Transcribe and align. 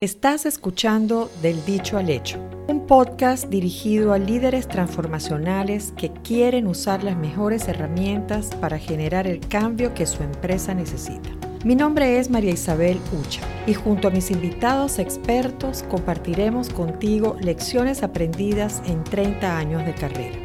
Estás 0.00 0.46
escuchando 0.46 1.28
Del 1.42 1.64
Dicho 1.64 1.98
al 1.98 2.08
Hecho, 2.08 2.38
un 2.68 2.86
podcast 2.86 3.48
dirigido 3.48 4.12
a 4.12 4.18
líderes 4.18 4.68
transformacionales 4.68 5.92
que 5.96 6.12
quieren 6.22 6.68
usar 6.68 7.02
las 7.02 7.16
mejores 7.16 7.66
herramientas 7.66 8.54
para 8.60 8.78
generar 8.78 9.26
el 9.26 9.40
cambio 9.40 9.94
que 9.94 10.06
su 10.06 10.22
empresa 10.22 10.72
necesita. 10.72 11.30
Mi 11.64 11.74
nombre 11.74 12.20
es 12.20 12.30
María 12.30 12.52
Isabel 12.52 13.00
Ucha 13.20 13.40
y 13.66 13.74
junto 13.74 14.06
a 14.06 14.12
mis 14.12 14.30
invitados 14.30 15.00
expertos 15.00 15.82
compartiremos 15.90 16.68
contigo 16.68 17.36
lecciones 17.40 18.04
aprendidas 18.04 18.80
en 18.86 19.02
30 19.02 19.58
años 19.58 19.84
de 19.84 19.94
carrera. 19.94 20.38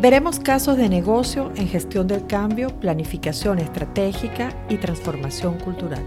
Veremos 0.00 0.40
casos 0.40 0.76
de 0.76 0.88
negocio 0.88 1.52
en 1.54 1.68
gestión 1.68 2.08
del 2.08 2.26
cambio, 2.26 2.70
planificación 2.80 3.60
estratégica 3.60 4.52
y 4.68 4.78
transformación 4.78 5.60
cultural. 5.60 6.02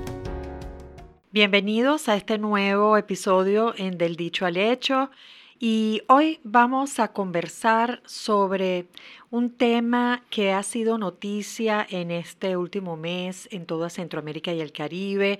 Bienvenidos 1.31 2.09
a 2.09 2.15
este 2.15 2.39
nuevo 2.39 2.97
episodio 2.97 3.75
en 3.77 3.99
Del 3.99 4.15
Dicho 4.15 4.47
al 4.47 4.57
Hecho 4.57 5.11
y 5.59 6.01
hoy 6.07 6.39
vamos 6.43 6.99
a 6.99 7.09
conversar 7.09 8.01
sobre 8.03 8.87
un 9.29 9.51
tema 9.51 10.23
que 10.31 10.53
ha 10.53 10.63
sido 10.63 10.97
noticia 10.97 11.85
en 11.87 12.09
este 12.09 12.57
último 12.57 12.97
mes 12.97 13.47
en 13.51 13.67
toda 13.67 13.91
Centroamérica 13.91 14.53
y 14.53 14.61
el 14.61 14.71
Caribe, 14.71 15.39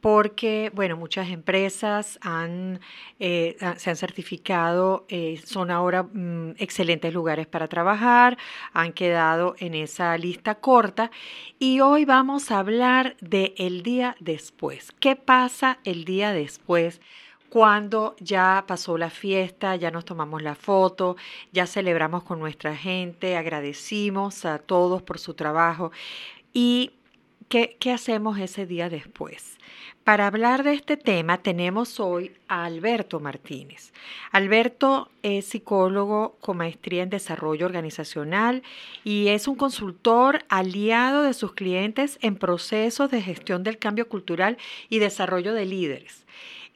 porque, 0.00 0.70
bueno, 0.74 0.96
muchas 0.96 1.28
empresas 1.28 2.18
eh, 3.18 3.56
se 3.76 3.90
han 3.90 3.96
certificado, 3.96 5.04
eh, 5.08 5.40
son 5.44 5.70
ahora 5.70 6.04
mm, 6.04 6.54
excelentes 6.58 7.12
lugares 7.12 7.46
para 7.46 7.68
trabajar, 7.68 8.38
han 8.72 8.92
quedado 8.92 9.54
en 9.58 9.74
esa 9.74 10.16
lista 10.16 10.56
corta 10.56 11.10
y 11.58 11.80
hoy 11.80 12.04
vamos 12.04 12.50
a 12.50 12.58
hablar 12.58 13.16
de 13.20 13.54
el 13.58 13.82
día 13.82 14.16
después. 14.20 14.92
¿Qué 15.00 15.16
pasa 15.16 15.78
el 15.84 16.04
día 16.04 16.32
después? 16.32 17.00
cuando 17.50 18.14
ya 18.20 18.64
pasó 18.68 18.96
la 18.96 19.10
fiesta, 19.10 19.74
ya 19.74 19.90
nos 19.90 20.04
tomamos 20.04 20.40
la 20.40 20.54
foto, 20.54 21.16
ya 21.50 21.66
celebramos 21.66 22.22
con 22.22 22.38
nuestra 22.38 22.76
gente, 22.76 23.36
agradecimos 23.36 24.44
a 24.44 24.60
todos 24.60 25.02
por 25.02 25.18
su 25.18 25.34
trabajo 25.34 25.90
y 26.52 26.92
¿qué, 27.48 27.76
qué 27.80 27.90
hacemos 27.92 28.38
ese 28.38 28.66
día 28.66 28.88
después? 28.88 29.58
Para 30.10 30.26
hablar 30.26 30.64
de 30.64 30.72
este 30.72 30.96
tema 30.96 31.38
tenemos 31.38 32.00
hoy 32.00 32.32
a 32.48 32.64
Alberto 32.64 33.20
Martínez. 33.20 33.92
Alberto 34.32 35.08
es 35.22 35.44
psicólogo 35.44 36.36
con 36.40 36.56
maestría 36.56 37.04
en 37.04 37.10
desarrollo 37.10 37.64
organizacional 37.64 38.64
y 39.04 39.28
es 39.28 39.46
un 39.46 39.54
consultor 39.54 40.44
aliado 40.48 41.22
de 41.22 41.32
sus 41.32 41.52
clientes 41.52 42.18
en 42.22 42.34
procesos 42.34 43.08
de 43.12 43.22
gestión 43.22 43.62
del 43.62 43.78
cambio 43.78 44.08
cultural 44.08 44.58
y 44.88 44.98
desarrollo 44.98 45.54
de 45.54 45.66
líderes. 45.66 46.26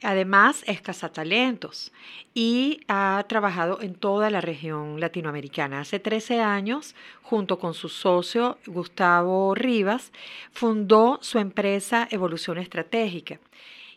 Además, 0.03 0.63
es 0.67 0.81
cazatalentos 0.81 1.91
y 2.33 2.81
ha 2.87 3.23
trabajado 3.27 3.81
en 3.81 3.95
toda 3.95 4.29
la 4.29 4.41
región 4.41 4.99
latinoamericana. 4.99 5.79
Hace 5.79 5.99
13 5.99 6.41
años, 6.41 6.95
junto 7.21 7.59
con 7.59 7.73
su 7.73 7.89
socio 7.89 8.57
Gustavo 8.67 9.55
Rivas, 9.55 10.11
fundó 10.51 11.19
su 11.21 11.39
empresa 11.39 12.07
Evolución 12.11 12.57
Estratégica. 12.57 13.39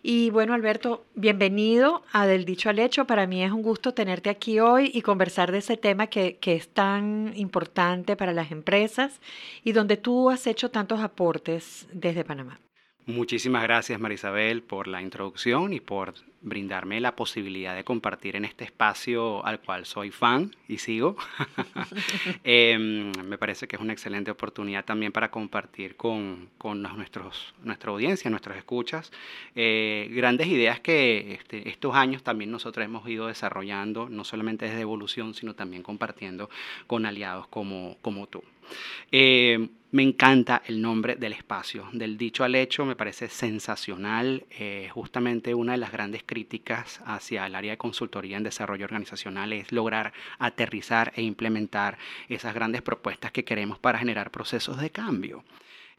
Y 0.02 0.30
bueno, 0.30 0.54
Alberto, 0.54 1.04
bienvenido 1.16 2.04
a 2.12 2.26
Del 2.26 2.44
Dicho 2.44 2.70
al 2.70 2.78
Hecho. 2.78 3.06
Para 3.06 3.26
mí 3.26 3.42
es 3.42 3.50
un 3.50 3.62
gusto 3.62 3.94
tenerte 3.94 4.30
aquí 4.30 4.60
hoy 4.60 4.92
y 4.94 5.02
conversar 5.02 5.50
de 5.50 5.58
ese 5.58 5.76
tema 5.76 6.06
que, 6.06 6.36
que 6.36 6.54
es 6.54 6.69
tan 6.69 7.32
importante 7.34 8.16
para 8.16 8.32
las 8.32 8.52
empresas 8.52 9.20
y 9.64 9.72
donde 9.72 9.96
tú 9.96 10.30
has 10.30 10.46
hecho 10.46 10.70
tantos 10.70 11.00
aportes 11.00 11.88
desde 11.92 12.24
Panamá. 12.24 12.60
Muchísimas 13.09 13.62
gracias 13.62 13.98
Marisabel 13.98 14.62
por 14.62 14.87
la 14.87 15.01
introducción 15.01 15.73
y 15.73 15.81
por 15.81 16.12
brindarme 16.42 17.01
la 17.01 17.17
posibilidad 17.17 17.75
de 17.75 17.83
compartir 17.83 18.37
en 18.37 18.45
este 18.45 18.65
espacio 18.65 19.42
al 19.47 19.61
cual 19.61 19.87
soy 19.87 20.11
fan 20.11 20.55
y 20.69 20.77
sigo. 20.77 21.17
Em, 22.45 23.11
me 23.25 23.39
parece 23.39 23.67
que 23.67 23.77
es 23.77 23.83
una 23.83 23.95
excelente 23.95 24.31
oportunidad 24.31 24.84
también 24.84 25.10
para 25.10 25.31
compartir 25.31 25.97
con, 25.97 26.50
con 26.59 26.82
nuestros, 26.82 27.55
nuestra 27.62 27.93
audiencia, 27.93 28.28
nuestras 28.31 28.59
escuchas, 28.59 29.11
eh, 29.55 30.11
grandes 30.12 30.49
ideas 30.49 30.78
que 30.78 31.32
este, 31.32 31.66
estos 31.71 31.94
años 31.94 32.22
también 32.22 32.50
nosotros 32.50 32.84
hemos 32.84 33.09
ido 33.09 33.28
desarrollando, 33.28 34.11
no 34.11 34.22
solamente 34.22 34.66
desde 34.66 34.82
evolución, 34.82 35.32
sino 35.32 35.55
también 35.55 35.82
compartiendo 35.82 36.50
con 36.87 37.06
aliados 37.06 37.47
como, 37.49 37.97
como 38.03 38.27
tú. 38.27 38.43
Eh, 39.11 39.69
me 39.91 40.03
encanta 40.03 40.62
el 40.67 40.83
nombre 40.83 41.17
del 41.17 41.33
espacio, 41.33 41.89
del 41.93 42.19
dicho 42.19 42.45
al 42.45 42.55
hecho, 42.55 42.84
me 42.84 42.95
parece 42.95 43.29
sensacional. 43.29 44.45
Eh, 44.51 44.91
justamente 44.93 45.55
una 45.55 45.73
de 45.73 45.79
las 45.79 45.93
grandes 45.93 46.23
críticas 46.25 47.01
hacia 47.06 47.47
el 47.47 47.55
área 47.55 47.73
de 47.73 47.79
consultoría 47.79 48.37
en 48.37 48.43
desarrollo 48.43 48.84
organizacional 48.84 49.53
es 49.55 49.73
lograr 49.73 50.12
aterrizar 50.39 51.12
e 51.17 51.23
implementar 51.23 51.97
esas 52.29 52.55
grandes 52.55 52.83
propuestas 52.83 53.33
que 53.33 53.45
queremos 53.45 53.79
para 53.79 53.99
generar 53.99 54.31
procesos 54.31 54.79
de 54.79 54.91
cambio. 54.91 55.43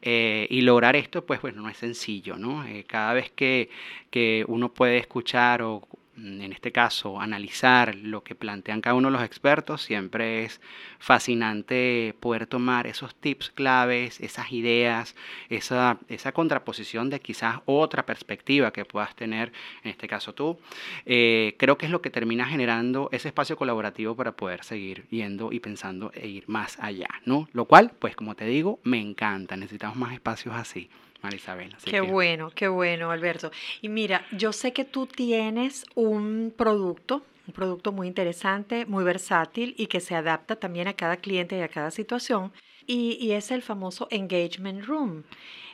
Eh, 0.01 0.47
y 0.49 0.61
lograr 0.61 0.95
esto, 0.95 1.25
pues 1.25 1.41
bueno, 1.41 1.63
no 1.63 1.69
es 1.69 1.77
sencillo, 1.77 2.37
¿no? 2.37 2.63
cada 2.87 3.13
vez 3.13 3.31
que, 3.31 3.69
que 4.09 4.45
uno 4.47 4.71
puede 4.71 4.97
escuchar 4.97 5.61
o 5.61 5.85
en 6.23 6.51
este 6.51 6.71
caso, 6.71 7.19
analizar 7.19 7.95
lo 7.95 8.23
que 8.23 8.35
plantean 8.35 8.81
cada 8.81 8.95
uno 8.95 9.07
de 9.09 9.13
los 9.13 9.23
expertos, 9.23 9.81
siempre 9.81 10.43
es 10.43 10.61
fascinante 10.99 12.15
poder 12.19 12.47
tomar 12.47 12.87
esos 12.87 13.15
tips 13.15 13.51
claves, 13.51 14.19
esas 14.19 14.51
ideas, 14.51 15.15
esa, 15.49 15.97
esa 16.07 16.31
contraposición 16.31 17.09
de 17.09 17.19
quizás 17.19 17.59
otra 17.65 18.05
perspectiva 18.05 18.71
que 18.71 18.85
puedas 18.85 19.15
tener, 19.15 19.51
en 19.83 19.91
este 19.91 20.07
caso 20.07 20.33
tú. 20.33 20.59
Eh, 21.05 21.55
creo 21.57 21.77
que 21.77 21.85
es 21.85 21.91
lo 21.91 22.01
que 22.01 22.09
termina 22.09 22.45
generando 22.45 23.09
ese 23.11 23.29
espacio 23.29 23.57
colaborativo 23.57 24.15
para 24.15 24.33
poder 24.33 24.63
seguir 24.63 25.05
yendo 25.09 25.51
y 25.51 25.59
pensando 25.59 26.11
e 26.13 26.27
ir 26.27 26.43
más 26.47 26.77
allá, 26.79 27.09
¿no? 27.25 27.47
Lo 27.53 27.65
cual, 27.65 27.91
pues 27.99 28.15
como 28.15 28.35
te 28.35 28.45
digo, 28.45 28.79
me 28.83 28.99
encanta, 28.99 29.55
necesitamos 29.55 29.97
más 29.97 30.13
espacios 30.13 30.55
así. 30.55 30.89
Marisabel. 31.21 31.75
qué 31.83 32.01
bueno, 32.01 32.51
qué 32.53 32.67
bueno, 32.67 33.11
Alberto. 33.11 33.51
Y 33.81 33.89
mira, 33.89 34.25
yo 34.31 34.53
sé 34.53 34.73
que 34.73 34.85
tú 34.85 35.05
tienes 35.05 35.85
un 35.95 36.53
producto, 36.55 37.23
un 37.47 37.53
producto 37.53 37.91
muy 37.91 38.07
interesante, 38.07 38.85
muy 38.85 39.03
versátil 39.03 39.75
y 39.77 39.87
que 39.87 39.99
se 39.99 40.15
adapta 40.15 40.55
también 40.55 40.87
a 40.87 40.93
cada 40.93 41.17
cliente 41.17 41.57
y 41.57 41.61
a 41.61 41.67
cada 41.67 41.91
situación, 41.91 42.51
y, 42.85 43.33
es 43.33 43.51
el 43.51 43.61
famoso 43.61 44.07
Engagement 44.09 44.83
Room. 44.85 45.23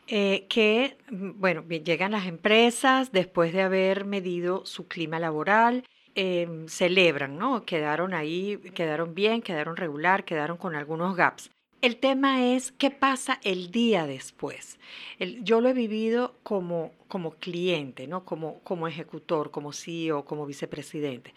Eh, 0.07 0.45
que, 0.49 0.97
bueno, 1.09 1.63
llegan 1.63 2.11
las 2.11 2.27
empresas 2.27 3.11
después 3.13 3.53
de 3.53 3.61
haber 3.61 4.05
medido 4.05 4.65
su 4.65 4.87
clima 4.87 5.17
laboral, 5.17 5.85
em, 6.13 6.67
celebran, 6.67 7.37
¿no? 7.37 7.65
Quedaron 7.65 8.13
ahí, 8.13 8.59
quedaron 8.75 9.15
bien, 9.15 9.41
quedaron 9.41 9.77
regular, 9.77 10.25
quedaron 10.25 10.57
con 10.57 10.75
algunos 10.75 11.15
gaps. 11.15 11.54
El 11.85 11.97
tema 11.97 12.43
es 12.43 12.71
qué 12.71 12.89
pasa 12.89 13.39
el 13.43 13.69
día 13.69 14.07
después. 14.07 14.79
yo 15.19 15.61
lo 15.61 15.69
he 15.69 15.73
vivido 15.73 16.33
como, 16.41 16.91
como 17.07 17.35
cliente, 17.35 18.07
¿no? 18.07 18.25
como, 18.25 18.59
como 18.61 18.87
ejecutor, 18.87 19.51
como 19.51 19.71
CEO, 19.71 20.25
como 20.25 20.47
vicepresidente. 20.47 21.35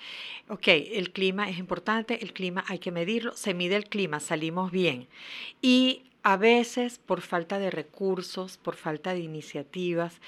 Ok, 0.49 0.69
el 0.69 1.13
clima 1.13 1.51
es 1.51 1.59
importante, 1.59 2.23
el 2.23 2.33
clima 2.33 2.65
hay 2.67 2.79
que 2.79 2.91
medirlo, 2.91 3.37
se 3.37 3.53
mide 3.53 3.77
el 3.77 3.91
clima, 3.91 4.21
salimos 4.21 4.71
bien. 4.71 5.07
Y 5.61 6.05
a 6.23 6.39
veces 6.39 6.99
por 6.99 7.21
falta 7.21 7.59
de 7.59 7.71
recursos, 7.71 8.57
por 8.57 8.75
falta 8.75 9.13
de 9.13 9.21
iniciativas, 9.21 10.19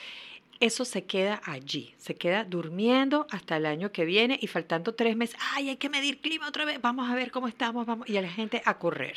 eso 0.60 0.84
se 0.84 1.04
queda 1.04 1.40
allí, 1.44 1.94
se 1.96 2.14
queda 2.14 2.44
durmiendo 2.44 3.26
hasta 3.30 3.56
el 3.56 3.66
año 3.66 3.92
que 3.92 4.04
viene 4.04 4.38
y 4.40 4.46
faltando 4.46 4.94
tres 4.94 5.16
meses, 5.16 5.36
ay, 5.54 5.70
hay 5.70 5.76
que 5.76 5.88
medir 5.88 6.20
clima 6.20 6.46
otra 6.46 6.66
vez, 6.66 6.80
vamos 6.80 7.10
a 7.10 7.14
ver 7.14 7.30
cómo 7.30 7.48
estamos, 7.48 7.86
vamos, 7.86 8.08
y 8.08 8.18
a 8.18 8.22
la 8.22 8.30
gente 8.30 8.62
a 8.66 8.78
correr. 8.78 9.16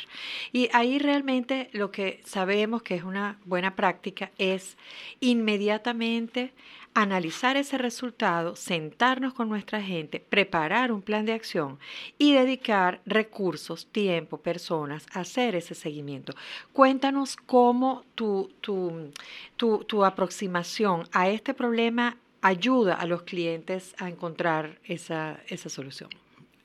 Y 0.52 0.70
ahí 0.72 0.98
realmente 0.98 1.68
lo 1.72 1.90
que 1.90 2.22
sabemos 2.24 2.82
que 2.82 2.94
es 2.94 3.04
una 3.04 3.38
buena 3.44 3.76
práctica 3.76 4.30
es 4.38 4.76
inmediatamente 5.20 6.52
analizar 6.94 7.56
ese 7.56 7.76
resultado, 7.76 8.54
sentarnos 8.54 9.34
con 9.34 9.48
nuestra 9.48 9.82
gente, 9.82 10.20
preparar 10.20 10.92
un 10.92 11.02
plan 11.02 11.26
de 11.26 11.32
acción 11.32 11.78
y 12.18 12.32
dedicar 12.32 13.00
recursos, 13.04 13.86
tiempo, 13.86 14.38
personas 14.38 15.06
a 15.12 15.20
hacer 15.20 15.56
ese 15.56 15.74
seguimiento. 15.74 16.32
Cuéntanos 16.72 17.36
cómo 17.36 18.04
tu, 18.14 18.52
tu, 18.60 19.10
tu, 19.56 20.04
aproximación 20.04 21.08
a 21.12 21.28
este 21.28 21.52
problema 21.52 22.16
ayuda 22.40 22.94
a 22.94 23.06
los 23.06 23.22
clientes 23.22 23.94
a 23.98 24.08
encontrar 24.08 24.78
esa, 24.84 25.40
esa 25.48 25.68
solución. 25.68 26.10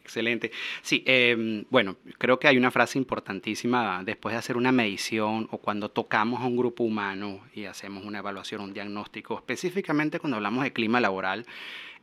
Excelente. 0.09 0.49
Sí, 0.81 1.03
em, 1.05 1.65
bueno, 1.69 1.97
creo 2.17 2.39
que 2.39 2.47
hay 2.47 2.57
una 2.57 2.71
frase 2.71 2.97
importantísima 2.97 4.03
después 4.03 4.33
de 4.33 4.39
hacer 4.39 4.57
una 4.57 4.71
medición 4.71 5.47
o 5.51 5.59
cuando 5.59 5.89
tocamos 5.89 6.41
a 6.41 6.47
un 6.47 6.57
grupo 6.57 6.83
humano 6.83 7.41
y 7.53 7.65
hacemos 7.65 8.03
una 8.03 8.17
evaluación, 8.17 8.61
un 8.61 8.73
diagnóstico, 8.73 9.35
específicamente 9.35 10.19
cuando 10.19 10.37
hablamos 10.37 10.63
de 10.63 10.73
clima 10.73 10.99
laboral, 10.99 11.45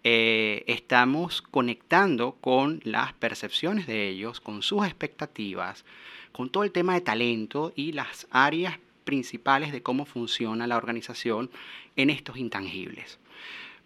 eh, 0.04 0.62
estamos 0.68 1.42
conectando 1.42 2.36
con 2.40 2.80
las 2.84 3.12
percepciones 3.14 3.88
de 3.88 4.08
ellos, 4.08 4.40
con 4.40 4.62
sus 4.62 4.86
expectativas, 4.86 5.84
con 6.30 6.50
todo 6.50 6.62
el 6.62 6.70
tema 6.70 6.94
de 6.94 7.00
talento 7.00 7.72
y 7.74 7.90
las 7.90 8.28
áreas 8.30 8.78
principales 9.02 9.72
de 9.72 9.82
cómo 9.82 10.04
funciona 10.04 10.68
la 10.68 10.76
organización 10.76 11.50
en 11.96 12.10
estos 12.10 12.36
intangibles. 12.36 13.18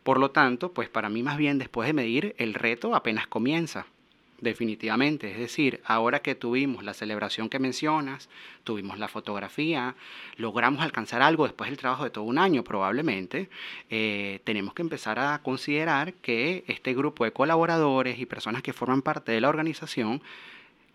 Por 0.03 0.19
lo 0.19 0.31
tanto, 0.31 0.75
pues 0.75 0.91
para 0.91 1.09
mí 1.09 1.23
más 1.23 1.39
bien 1.39 1.57
después 1.57 1.87
de 1.87 1.95
medir, 1.95 2.35
el 2.37 2.53
reto 2.53 2.95
apenas 2.95 3.27
comienza 3.27 3.87
definitivamente. 4.41 5.31
Es 5.31 5.39
decir, 5.39 5.81
ahora 5.85 6.21
que 6.21 6.35
tuvimos 6.35 6.85
la 6.85 6.95
celebración 6.95 7.49
que 7.49 7.59
mencionas, 7.59 8.29
tuvimos 8.65 8.99
la 8.99 9.09
fotografía, 9.09 9.95
logramos 10.37 10.83
alcanzar 10.83 11.23
algo 11.23 11.45
después 11.45 11.71
del 11.71 11.79
trabajo 11.79 12.05
de 12.05 12.11
todo 12.11 12.25
un 12.25 12.39
año 12.39 12.65
probablemente, 12.65 13.49
eh, 13.91 14.41
tenemos 14.45 14.75
que 14.75 14.83
empezar 14.83 15.19
a 15.19 15.41
considerar 15.43 16.15
que 16.15 16.65
este 16.67 16.95
grupo 16.95 17.25
de 17.25 17.33
colaboradores 17.33 18.19
y 18.19 18.27
personas 18.27 18.63
que 18.63 18.73
forman 18.73 19.03
parte 19.03 19.33
de 19.33 19.41
la 19.41 19.49
organización 19.49 20.23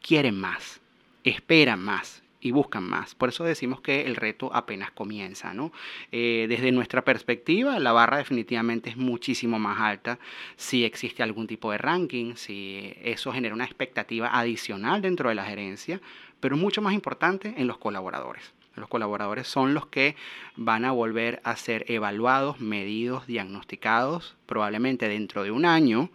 quieren 0.01 0.39
más, 0.39 0.81
esperan 1.23 1.79
más, 1.79 2.21
y 2.45 2.51
buscan 2.51 2.83
más. 2.83 3.15
Por 3.15 3.29
eso 3.29 3.43
decimos 3.43 3.81
que 3.81 4.05
el 4.05 4.15
reto 4.15 4.51
apenas 4.53 4.91
comienza. 4.91 5.51
¿no? 5.55 5.71
Eh, 6.11 6.45
desde 6.47 6.71
nuestra 6.71 7.03
perspectiva, 7.03 7.79
la 7.79 7.91
barra 7.91 8.17
definitivamente 8.17 8.91
es 8.91 8.97
muchísimo 8.97 9.57
más 9.57 9.79
alta 9.79 10.19
si 10.55 10.85
existe 10.85 11.23
algún 11.23 11.47
tipo 11.47 11.71
de 11.71 11.79
ranking, 11.79 12.35
si 12.35 12.93
eso 13.01 13.33
genera 13.33 13.55
una 13.55 13.65
expectativa 13.65 14.29
adicional 14.31 15.01
dentro 15.01 15.29
de 15.29 15.35
la 15.35 15.43
gerencia, 15.43 15.99
pero 16.39 16.55
mucho 16.55 16.83
más 16.83 16.93
importante 16.93 17.55
en 17.57 17.65
los 17.65 17.79
colaboradores. 17.79 18.53
Los 18.75 18.89
colaboradores 18.89 19.47
son 19.47 19.73
los 19.73 19.87
que 19.87 20.15
van 20.55 20.85
a 20.85 20.91
volver 20.91 21.41
a 21.43 21.55
ser 21.55 21.85
evaluados, 21.87 22.59
medidos, 22.59 23.25
diagnosticados, 23.25 24.35
probablemente 24.45 25.09
dentro 25.09 25.41
de 25.41 25.49
un 25.49 25.65
año 25.65 26.11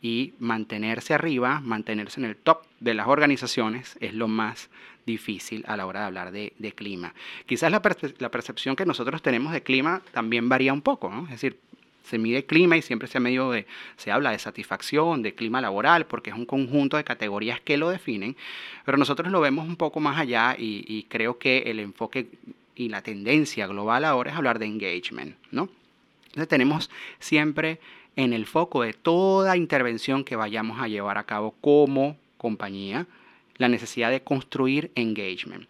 y 0.00 0.32
mantenerse 0.38 1.12
arriba, 1.12 1.60
mantenerse 1.60 2.20
en 2.20 2.26
el 2.26 2.36
top 2.36 2.62
de 2.80 2.94
las 2.94 3.08
organizaciones 3.08 3.98
es 4.00 4.14
lo 4.14 4.28
más 4.28 4.70
difícil 5.06 5.64
a 5.68 5.76
la 5.76 5.86
hora 5.86 6.00
de 6.00 6.06
hablar 6.06 6.32
de, 6.32 6.72
clima. 6.74 7.14
Quizás 7.46 7.70
la, 7.70 7.80
percepción 7.80 8.76
que 8.76 8.84
nosotros 8.84 9.22
tenemos 9.22 9.52
de 9.52 9.62
clima 9.62 10.02
también 10.12 10.48
varía 10.48 10.72
un 10.72 10.82
poco, 10.82 11.08
¿no? 11.08 11.24
Es 11.24 11.30
decir, 11.30 11.58
se 12.04 12.18
mide 12.18 12.44
clima 12.44 12.76
y 12.76 12.82
siempre 12.82 13.08
se, 13.08 13.18
medio 13.18 13.50
de, 13.50 13.66
se 13.96 14.10
habla 14.10 14.30
de 14.30 14.38
satisfacción, 14.38 15.22
de 15.22 15.34
clima 15.34 15.60
laboral, 15.60 16.06
porque 16.06 16.30
es 16.30 16.36
un 16.36 16.44
conjunto 16.44 16.96
de 16.96 17.04
categorías 17.04 17.60
que 17.60 17.76
lo 17.76 17.88
definen, 17.88 18.36
pero 18.84 18.98
nosotros 18.98 19.30
lo 19.32 19.40
vemos 19.40 19.66
un 19.66 19.76
poco 19.76 20.00
más 20.00 20.18
allá 20.18 20.56
y, 20.58 20.84
y 20.86 21.04
creo 21.04 21.38
que 21.38 21.58
el 21.66 21.80
enfoque 21.80 22.28
y 22.74 22.88
la 22.88 23.02
tendencia 23.02 23.66
global 23.66 24.04
ahora 24.04 24.32
es 24.32 24.36
hablar 24.36 24.58
de 24.58 24.66
engagement, 24.66 25.36
¿no? 25.50 25.68
Entonces 26.26 26.48
tenemos 26.48 26.90
siempre 27.18 27.80
en 28.16 28.32
el 28.32 28.46
foco 28.46 28.82
de 28.82 28.92
toda 28.92 29.56
intervención 29.56 30.24
que 30.24 30.36
vayamos 30.36 30.80
a 30.80 30.88
llevar 30.88 31.16
a 31.16 31.24
cabo 31.24 31.54
como 31.60 32.16
compañía, 32.36 33.06
la 33.58 33.68
necesidad 33.68 34.10
de 34.10 34.22
construir 34.22 34.90
engagement. 34.94 35.68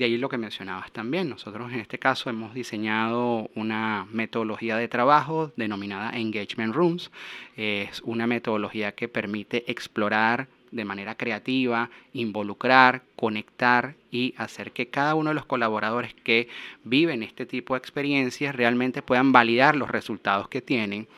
De 0.00 0.06
ahí 0.06 0.16
lo 0.16 0.30
que 0.30 0.38
mencionabas 0.38 0.90
también. 0.92 1.28
Nosotros 1.28 1.70
en 1.72 1.80
este 1.80 1.98
caso 1.98 2.30
hemos 2.30 2.54
diseñado 2.54 3.50
una 3.54 4.06
metodología 4.10 4.78
de 4.78 4.88
trabajo 4.88 5.52
denominada 5.56 6.16
Engagement 6.16 6.74
Rooms. 6.74 7.10
Es 7.54 8.00
una 8.04 8.26
metodología 8.26 8.92
que 8.92 9.08
permite 9.08 9.70
explorar 9.70 10.48
de 10.70 10.84
manera 10.84 11.16
creativa, 11.16 11.90
involucrar, 12.14 13.02
conectar 13.14 13.94
y 14.10 14.34
hacer 14.38 14.72
que 14.72 14.88
cada 14.88 15.14
uno 15.14 15.30
de 15.30 15.34
los 15.34 15.44
colaboradores 15.44 16.14
que 16.14 16.48
viven 16.84 17.22
este 17.22 17.44
tipo 17.44 17.74
de 17.74 17.78
experiencias 17.78 18.54
realmente 18.54 19.02
puedan 19.02 19.32
validar 19.32 19.76
los 19.76 19.90
resultados 19.90 20.48
que 20.48 20.62
tienen, 20.62 21.08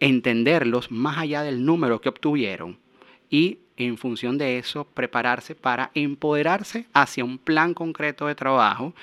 entenderlos 0.00 0.90
más 0.90 1.18
allá 1.18 1.42
del 1.42 1.64
número 1.64 2.00
que 2.00 2.08
obtuvieron 2.08 2.78
y 3.30 3.58
en 3.86 3.98
función 3.98 4.38
de 4.38 4.58
eso 4.58 4.84
prepararse 4.84 5.54
para 5.54 5.90
empoderarse 5.94 6.86
hacia 6.92 7.24
un 7.24 7.38
plan 7.38 7.74
concreto 7.74 8.26
de 8.26 8.34
trabajo 8.34 8.94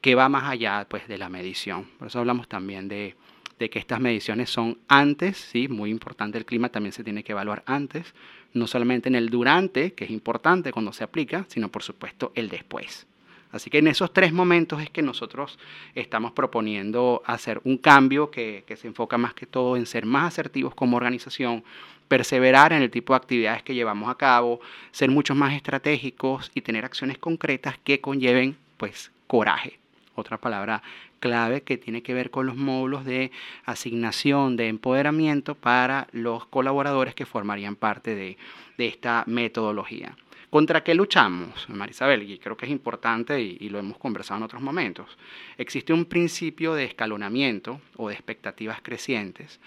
que 0.00 0.14
va 0.14 0.28
más 0.28 0.44
allá 0.44 0.86
pues, 0.88 1.06
de 1.08 1.18
la 1.18 1.28
medición. 1.28 1.86
Por 1.98 2.08
eso 2.08 2.18
hablamos 2.18 2.48
también 2.48 2.88
de, 2.88 3.16
que 3.58 3.78
estas 3.78 4.00
mediciones 4.00 4.48
son 4.48 4.78
antes, 4.88 5.36
¿sí? 5.36 5.68
muy 5.68 5.90
importante 5.90 6.38
el 6.38 6.46
clima 6.46 6.70
también 6.70 6.92
se 6.92 7.04
tiene 7.04 7.22
que 7.22 7.32
evaluar 7.32 7.62
antes, 7.66 8.14
no 8.54 8.66
solamente 8.66 9.08
en 9.08 9.14
el 9.14 9.28
durante, 9.28 9.92
que 9.92 10.04
es 10.04 10.10
importante 10.10 10.72
cuando 10.72 10.92
se 10.92 11.04
aplica, 11.04 11.44
sino 11.48 11.68
por 11.68 11.82
supuesto 11.82 12.32
el 12.34 12.48
después. 12.48 13.06
Así 13.52 13.68
que 13.68 13.78
en 13.78 13.88
esos 13.88 14.12
tres 14.12 14.32
momentos 14.32 14.80
es 14.80 14.90
que 14.90 15.02
nosotros 15.02 15.58
estamos 15.94 16.32
proponiendo 16.32 17.22
hacer 17.26 17.60
un 17.64 17.78
cambio 17.78 18.30
que, 18.30 18.64
se 18.76 18.86
enfoca 18.86 19.18
más 19.18 19.34
que 19.34 19.46
todo 19.46 19.76
en 19.76 19.86
ser 19.86 20.06
más 20.06 20.28
asertivos 20.28 20.74
como 20.74 20.96
organización, 20.96 21.64
perseverar 22.06 22.72
en 22.72 22.82
el 22.82 22.90
tipo 22.90 23.12
de 23.12 23.18
actividades 23.18 23.62
que 23.62 23.74
llevamos 23.74 24.08
a 24.08 24.14
cabo, 24.14 24.60
ser 24.92 25.10
mucho 25.10 25.34
más 25.34 25.54
estratégicos 25.54 26.50
y 26.54 26.60
tener 26.60 26.84
acciones 26.84 27.18
concretas 27.18 27.76
que 27.82 28.00
conlleven 28.00 28.56
pues 28.76 29.10
coraje. 29.26 29.78
Otra 30.14 30.38
palabra 30.38 30.82
clave 31.18 31.62
que 31.62 31.76
tiene 31.76 32.02
que 32.02 32.14
ver 32.14 32.30
con 32.30 32.46
los 32.46 32.56
módulos 32.56 33.04
de 33.04 33.30
asignación 33.64 34.56
de 34.56 34.68
empoderamiento 34.68 35.54
para 35.54 36.08
los 36.12 36.46
colaboradores 36.46 37.14
que 37.14 37.26
formarían 37.26 37.76
parte 37.76 38.14
de 38.14 38.36
esta 38.78 39.24
metodología. 39.26 40.16
¿Contra 40.50 40.82
qué 40.82 40.96
luchamos, 40.96 41.68
Marisabel? 41.68 42.28
Y 42.28 42.38
creo 42.38 42.56
que 42.56 42.66
es 42.66 42.72
importante 42.72 43.40
y, 43.40 43.68
lo 43.68 43.78
hemos 43.78 43.98
conversado 43.98 44.38
en 44.38 44.44
otros 44.44 44.60
momentos. 44.60 45.16
Existe 45.56 45.92
un 45.92 46.06
principio 46.06 46.74
de 46.74 46.84
escalonamiento 46.84 47.80
o 47.96 48.08
de 48.08 48.14
expectativas 48.14 48.80
crecientes 48.82 49.60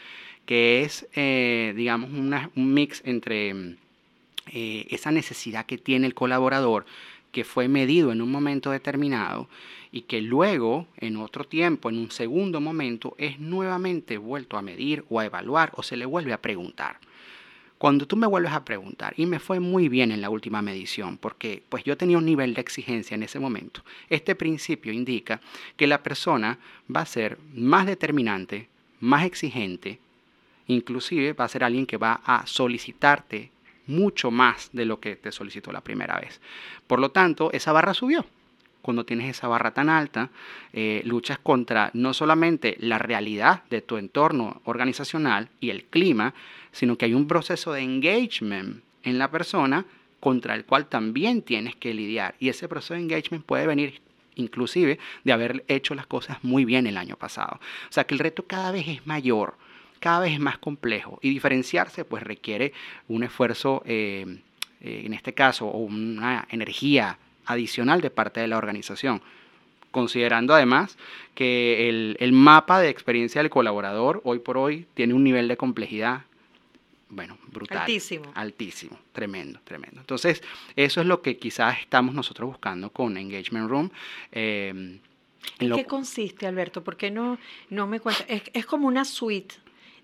que 0.45 0.81
es, 0.81 1.07
eh, 1.15 1.73
digamos, 1.77 2.09
un 2.11 2.73
mix 2.73 3.01
entre 3.05 3.77
eh, 4.47 4.87
esa 4.89 5.09
necesidad 5.11 5.65
que 5.65 5.77
tiene 5.77 6.05
el 6.05 6.13
colaborador 6.13 6.85
que 7.31 7.45
fue 7.45 7.69
medido 7.69 8.11
en 8.11 8.21
un 8.21 8.29
momento 8.29 8.69
determinado 8.71 9.47
y 9.91 10.01
que 10.01 10.21
luego, 10.21 10.87
en 10.97 11.15
otro 11.15 11.45
tiempo, 11.45 11.89
en 11.89 11.97
un 11.97 12.11
segundo 12.11 12.59
momento, 12.59 13.15
es 13.17 13.39
nuevamente 13.39 14.17
vuelto 14.17 14.57
a 14.57 14.61
medir 14.61 15.05
o 15.09 15.21
a 15.21 15.25
evaluar 15.25 15.71
o 15.75 15.83
se 15.83 15.95
le 15.95 16.05
vuelve 16.05 16.33
a 16.33 16.41
preguntar. 16.41 16.99
Cuando 17.83 18.07
tú 18.07 18.15
me 18.15 18.27
vuelves 18.27 18.53
a 18.53 18.63
preguntar, 18.63 19.13
y 19.17 19.25
me 19.25 19.41
fue 19.41 19.59
muy 19.59 19.89
bien 19.89 20.13
en 20.13 20.21
la 20.21 20.29
última 20.29 20.61
medición, 20.61 21.17
porque 21.17 21.61
pues 21.67 21.83
yo 21.83 21.97
tenía 21.97 22.17
un 22.17 22.23
nivel 22.23 22.53
de 22.53 22.61
exigencia 22.61 23.13
en 23.13 23.23
ese 23.23 23.39
momento, 23.41 23.83
este 24.09 24.35
principio 24.35 24.93
indica 24.93 25.41
que 25.75 25.85
la 25.85 26.01
persona 26.01 26.59
va 26.89 27.01
a 27.01 27.05
ser 27.05 27.37
más 27.53 27.85
determinante, 27.85 28.69
más 29.01 29.25
exigente, 29.25 29.99
inclusive 30.67 31.33
va 31.33 31.43
a 31.43 31.49
ser 31.49 31.65
alguien 31.65 31.85
que 31.85 31.97
va 31.97 32.21
a 32.23 32.47
solicitarte 32.47 33.51
mucho 33.87 34.31
más 34.31 34.69
de 34.71 34.85
lo 34.85 35.01
que 35.01 35.17
te 35.17 35.33
solicitó 35.33 35.73
la 35.73 35.81
primera 35.81 36.17
vez. 36.21 36.39
Por 36.87 37.01
lo 37.01 37.11
tanto, 37.11 37.51
esa 37.51 37.73
barra 37.73 37.93
subió 37.93 38.25
cuando 38.83 39.05
tienes 39.05 39.29
esa 39.29 39.47
barra 39.47 39.73
tan 39.73 39.89
alta, 39.89 40.29
eh, 40.73 41.01
luchas 41.05 41.39
contra 41.39 41.89
no 41.93 42.13
solamente 42.13 42.75
la 42.79 42.99
realidad 42.99 43.63
de 43.69 43.81
tu 43.81 43.97
entorno 43.97 44.61
organizacional 44.65 45.49
y 45.61 45.71
el 45.71 45.85
clima, 45.85 46.35
sino 46.71 46.97
que 46.97 47.05
hay 47.05 47.13
un 47.13 47.25
proceso 47.25 47.71
de 47.71 47.81
engagement 47.81 48.83
en 49.03 49.17
la 49.17 49.31
persona 49.31 49.85
contra 50.19 50.53
el 50.53 50.65
cual 50.65 50.87
también 50.87 51.41
tienes 51.41 51.75
que 51.77 51.93
lidiar. 51.93 52.35
Y 52.39 52.49
ese 52.49 52.67
proceso 52.67 52.93
de 52.93 52.99
engagement 52.99 53.45
puede 53.45 53.65
venir 53.65 54.01
inclusive 54.35 54.99
de 55.23 55.31
haber 55.31 55.63
hecho 55.67 55.95
las 55.95 56.05
cosas 56.05 56.43
muy 56.43 56.65
bien 56.65 56.85
el 56.85 56.97
año 56.97 57.15
pasado. 57.15 57.59
O 57.89 57.93
sea 57.93 58.03
que 58.03 58.15
el 58.15 58.19
reto 58.19 58.45
cada 58.45 58.71
vez 58.71 58.87
es 58.87 59.07
mayor, 59.07 59.55
cada 59.99 60.19
vez 60.19 60.33
es 60.33 60.39
más 60.39 60.57
complejo 60.57 61.19
y 61.21 61.29
diferenciarse 61.29 62.03
pues 62.03 62.21
requiere 62.23 62.73
un 63.07 63.23
esfuerzo, 63.23 63.81
eh, 63.85 64.39
eh, 64.81 65.03
en 65.05 65.13
este 65.13 65.33
caso, 65.33 65.67
una 65.67 66.47
energía 66.49 67.17
adicional 67.45 68.01
de 68.01 68.09
parte 68.09 68.39
de 68.39 68.47
la 68.47 68.57
organización, 68.57 69.21
considerando 69.91 70.53
además 70.53 70.97
que 71.35 71.89
el, 71.89 72.33
mapa 72.33 72.79
de 72.79 72.89
experiencia 72.89 73.41
del 73.41 73.49
colaborador 73.49 74.21
hoy 74.23 74.39
por 74.39 74.57
hoy 74.57 74.85
tiene 74.93 75.13
un 75.13 75.23
nivel 75.23 75.47
de 75.47 75.57
complejidad 75.57 76.21
bueno, 77.09 77.37
brutal. 77.51 77.77
Altísimo. 77.77 78.31
Altísimo, 78.33 78.97
tremendo, 79.11 79.59
tremendo. 79.63 79.99
Entonces, 79.99 80.41
eso 80.75 80.99
es 80.99 81.05
lo 81.05 81.21
que 81.21 81.37
quizás 81.37 81.79
estamos 81.79 82.15
nosotros 82.15 82.49
buscando 82.49 82.89
con 82.89 83.17
Engagement 83.17 83.69
Room. 83.69 83.91
Eh, 84.31 84.97
¿En 85.59 85.75
qué 85.75 85.85
consiste, 85.85 86.47
Alberto? 86.47 86.83
Porque 86.83 87.11
no, 87.11 87.37
no 87.69 87.85
me 87.85 87.99
cuenta? 87.99 88.23
Es, 88.27 88.41
es 88.51 88.65
como 88.65 88.87
una 88.87 89.05
suite 89.05 89.53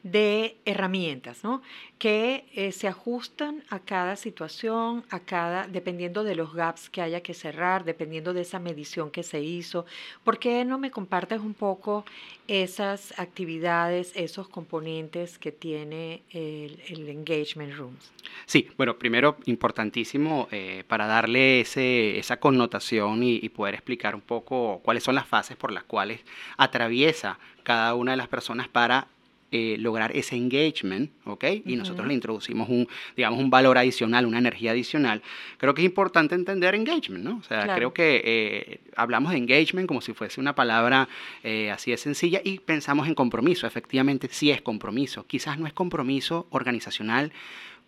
de 0.03 0.55
herramientas, 0.63 1.43
¿no? 1.43 1.61
Que 1.97 2.45
eh, 2.53 2.71
se 2.71 2.87
ajustan 2.87 3.63
a 3.69 3.79
cada 3.79 4.15
situación, 4.15 5.03
a 5.09 5.19
cada, 5.19 5.67
dependiendo 5.67 6.23
de 6.23 6.35
los 6.35 6.53
gaps 6.53 6.89
que 6.89 7.01
haya 7.01 7.21
que 7.21 7.33
cerrar, 7.33 7.83
dependiendo 7.83 8.33
de 8.33 8.41
esa 8.41 8.59
medición 8.59 9.11
que 9.11 9.23
se 9.23 9.41
hizo. 9.41 9.85
¿Por 10.23 10.39
qué 10.39 10.63
no 10.63 10.77
me 10.77 10.89
compartes 10.89 11.41
un 11.41 11.53
poco 11.53 12.05
esas 12.47 13.13
actividades, 13.19 14.13
esos 14.15 14.47
componentes 14.47 15.37
que 15.37 15.51
tiene 15.51 16.23
el, 16.31 16.79
Engagement 17.09 17.75
Rooms? 17.75 18.11
Sí, 18.45 18.69
bueno, 18.77 18.97
primero 18.97 19.37
importantísimo 19.45 20.47
eh, 20.51 20.83
para 20.87 21.07
darle 21.07 21.61
ese, 21.61 22.17
esa 22.17 22.39
connotación 22.39 23.21
y, 23.23 23.35
y 23.35 23.49
poder 23.49 23.73
explicar 23.73 24.15
un 24.15 24.21
poco 24.21 24.79
cuáles 24.81 25.03
son 25.03 25.15
las 25.15 25.27
fases 25.27 25.57
por 25.57 25.71
las 25.71 25.83
cuales 25.83 26.21
atraviesa 26.55 27.37
cada 27.63 27.95
una 27.95 28.11
de 28.11 28.17
las 28.17 28.29
personas 28.29 28.69
para 28.69 29.07
eh, 29.51 29.77
lograr 29.79 30.15
ese 30.15 30.35
engagement, 30.35 31.09
¿ok? 31.25 31.43
Y 31.65 31.75
nosotros 31.75 32.07
le 32.07 32.13
introducimos 32.13 32.69
un, 32.69 32.87
digamos, 33.15 33.39
un 33.39 33.49
valor 33.49 33.77
adicional, 33.77 34.25
una 34.25 34.37
energía 34.37 34.71
adicional. 34.71 35.21
Creo 35.57 35.73
que 35.73 35.81
es 35.81 35.85
importante 35.85 36.35
entender 36.35 36.75
engagement, 36.75 37.23
¿no? 37.23 37.37
O 37.37 37.43
sea, 37.43 37.73
creo 37.75 37.91
que 37.91 38.21
eh, 38.23 38.79
hablamos 38.95 39.31
de 39.31 39.39
engagement 39.39 39.87
como 39.87 40.01
si 40.01 40.13
fuese 40.13 40.39
una 40.39 40.53
palabra 40.53 41.09
eh, 41.43 41.71
así 41.71 41.91
de 41.91 41.97
sencilla 41.97 42.41
y 42.43 42.59
pensamos 42.59 43.07
en 43.07 43.15
compromiso. 43.15 43.65
Efectivamente, 43.65 44.29
sí 44.31 44.51
es 44.51 44.61
compromiso. 44.61 45.25
Quizás 45.25 45.57
no 45.57 45.65
es 45.65 45.73
compromiso 45.73 46.47
organizacional 46.51 47.31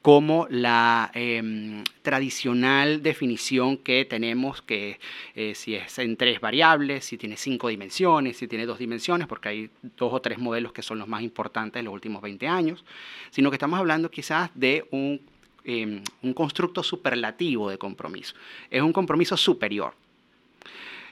como 0.01 0.47
la 0.49 1.11
em, 1.13 1.83
tradicional 2.01 3.03
definición 3.03 3.77
que 3.77 4.03
tenemos, 4.05 4.61
que 4.61 4.99
eh, 5.35 5.53
si 5.53 5.75
es 5.75 5.99
en 5.99 6.17
tres 6.17 6.41
variables, 6.41 7.05
si 7.05 7.17
tiene 7.17 7.37
cinco 7.37 7.67
dimensiones, 7.67 8.37
si 8.37 8.47
tiene 8.47 8.65
dos 8.65 8.79
dimensiones, 8.79 9.27
porque 9.27 9.49
hay 9.49 9.69
dos 9.97 10.11
o 10.11 10.19
tres 10.19 10.39
modelos 10.39 10.73
que 10.73 10.81
son 10.81 10.97
los 10.97 11.07
más 11.07 11.21
importantes 11.21 11.79
en 11.79 11.85
los 11.85 11.93
últimos 11.93 12.21
20 12.21 12.47
años, 12.47 12.83
sino 13.29 13.51
que 13.51 13.55
estamos 13.55 13.79
hablando 13.79 14.09
quizás 14.09 14.49
de 14.55 14.87
un, 14.89 15.21
em, 15.65 16.01
un 16.23 16.33
constructo 16.33 16.81
superlativo 16.81 17.69
de 17.69 17.77
compromiso. 17.77 18.35
Es 18.71 18.81
un 18.81 18.93
compromiso 18.93 19.37
superior. 19.37 19.93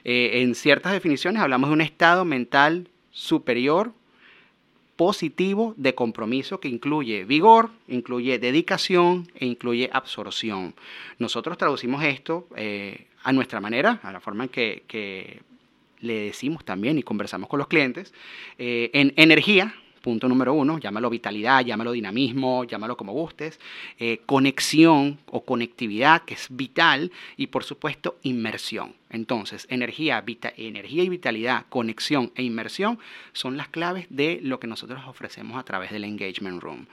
Eh, 0.02 0.42
en 0.42 0.54
ciertas 0.54 0.92
definiciones 0.92 1.42
hablamos 1.42 1.70
de 1.70 1.74
un 1.74 1.80
estado 1.80 2.24
mental 2.24 2.88
superior 3.12 3.92
positivo 5.00 5.72
de 5.78 5.94
compromiso 5.94 6.60
que 6.60 6.68
incluye 6.68 7.24
vigor, 7.24 7.70
incluye 7.88 8.38
dedicación 8.38 9.30
e 9.34 9.46
incluye 9.46 9.88
absorción. 9.94 10.74
Nosotros 11.18 11.56
traducimos 11.56 12.04
esto 12.04 12.46
eh, 12.54 13.06
a 13.22 13.32
nuestra 13.32 13.62
manera, 13.62 13.98
a 14.02 14.12
la 14.12 14.20
forma 14.20 14.44
en 14.44 14.50
que, 14.50 15.40
le 16.00 16.14
decimos 16.20 16.66
también 16.66 16.98
y 16.98 17.02
conversamos 17.02 17.48
con 17.48 17.58
los 17.58 17.68
clientes, 17.68 18.12
eh, 18.58 18.90
en 18.92 19.14
energía, 19.16 19.74
Punto 20.00 20.28
número 20.28 20.54
uno, 20.54 20.78
llámalo 20.78 21.10
vitalidad, 21.10 21.64
llámalo 21.64 21.92
dinamismo, 21.92 22.64
llámalo 22.64 22.96
como 22.96 23.12
gustes. 23.12 23.60
Eh, 23.98 24.22
conexión 24.24 25.18
o 25.26 25.44
conectividad, 25.44 26.22
que 26.22 26.34
es 26.34 26.46
vital. 26.50 27.12
Y 27.36 27.48
por 27.48 27.64
supuesto, 27.64 28.18
inmersión. 28.22 28.94
Entonces, 29.10 29.66
energía, 29.68 30.24
energía 30.56 31.02
y 31.02 31.08
vitalidad, 31.08 31.66
conexión 31.68 32.32
e 32.34 32.42
inmersión 32.42 32.98
son 33.32 33.56
las 33.56 33.68
claves 33.68 34.06
de 34.08 34.40
lo 34.42 34.58
que 34.58 34.68
nosotros 34.68 35.02
ofrecemos 35.06 35.58
a 35.58 35.64
través 35.64 35.90
del 35.90 36.04
Engagement 36.04 36.62
Room. 36.62 36.86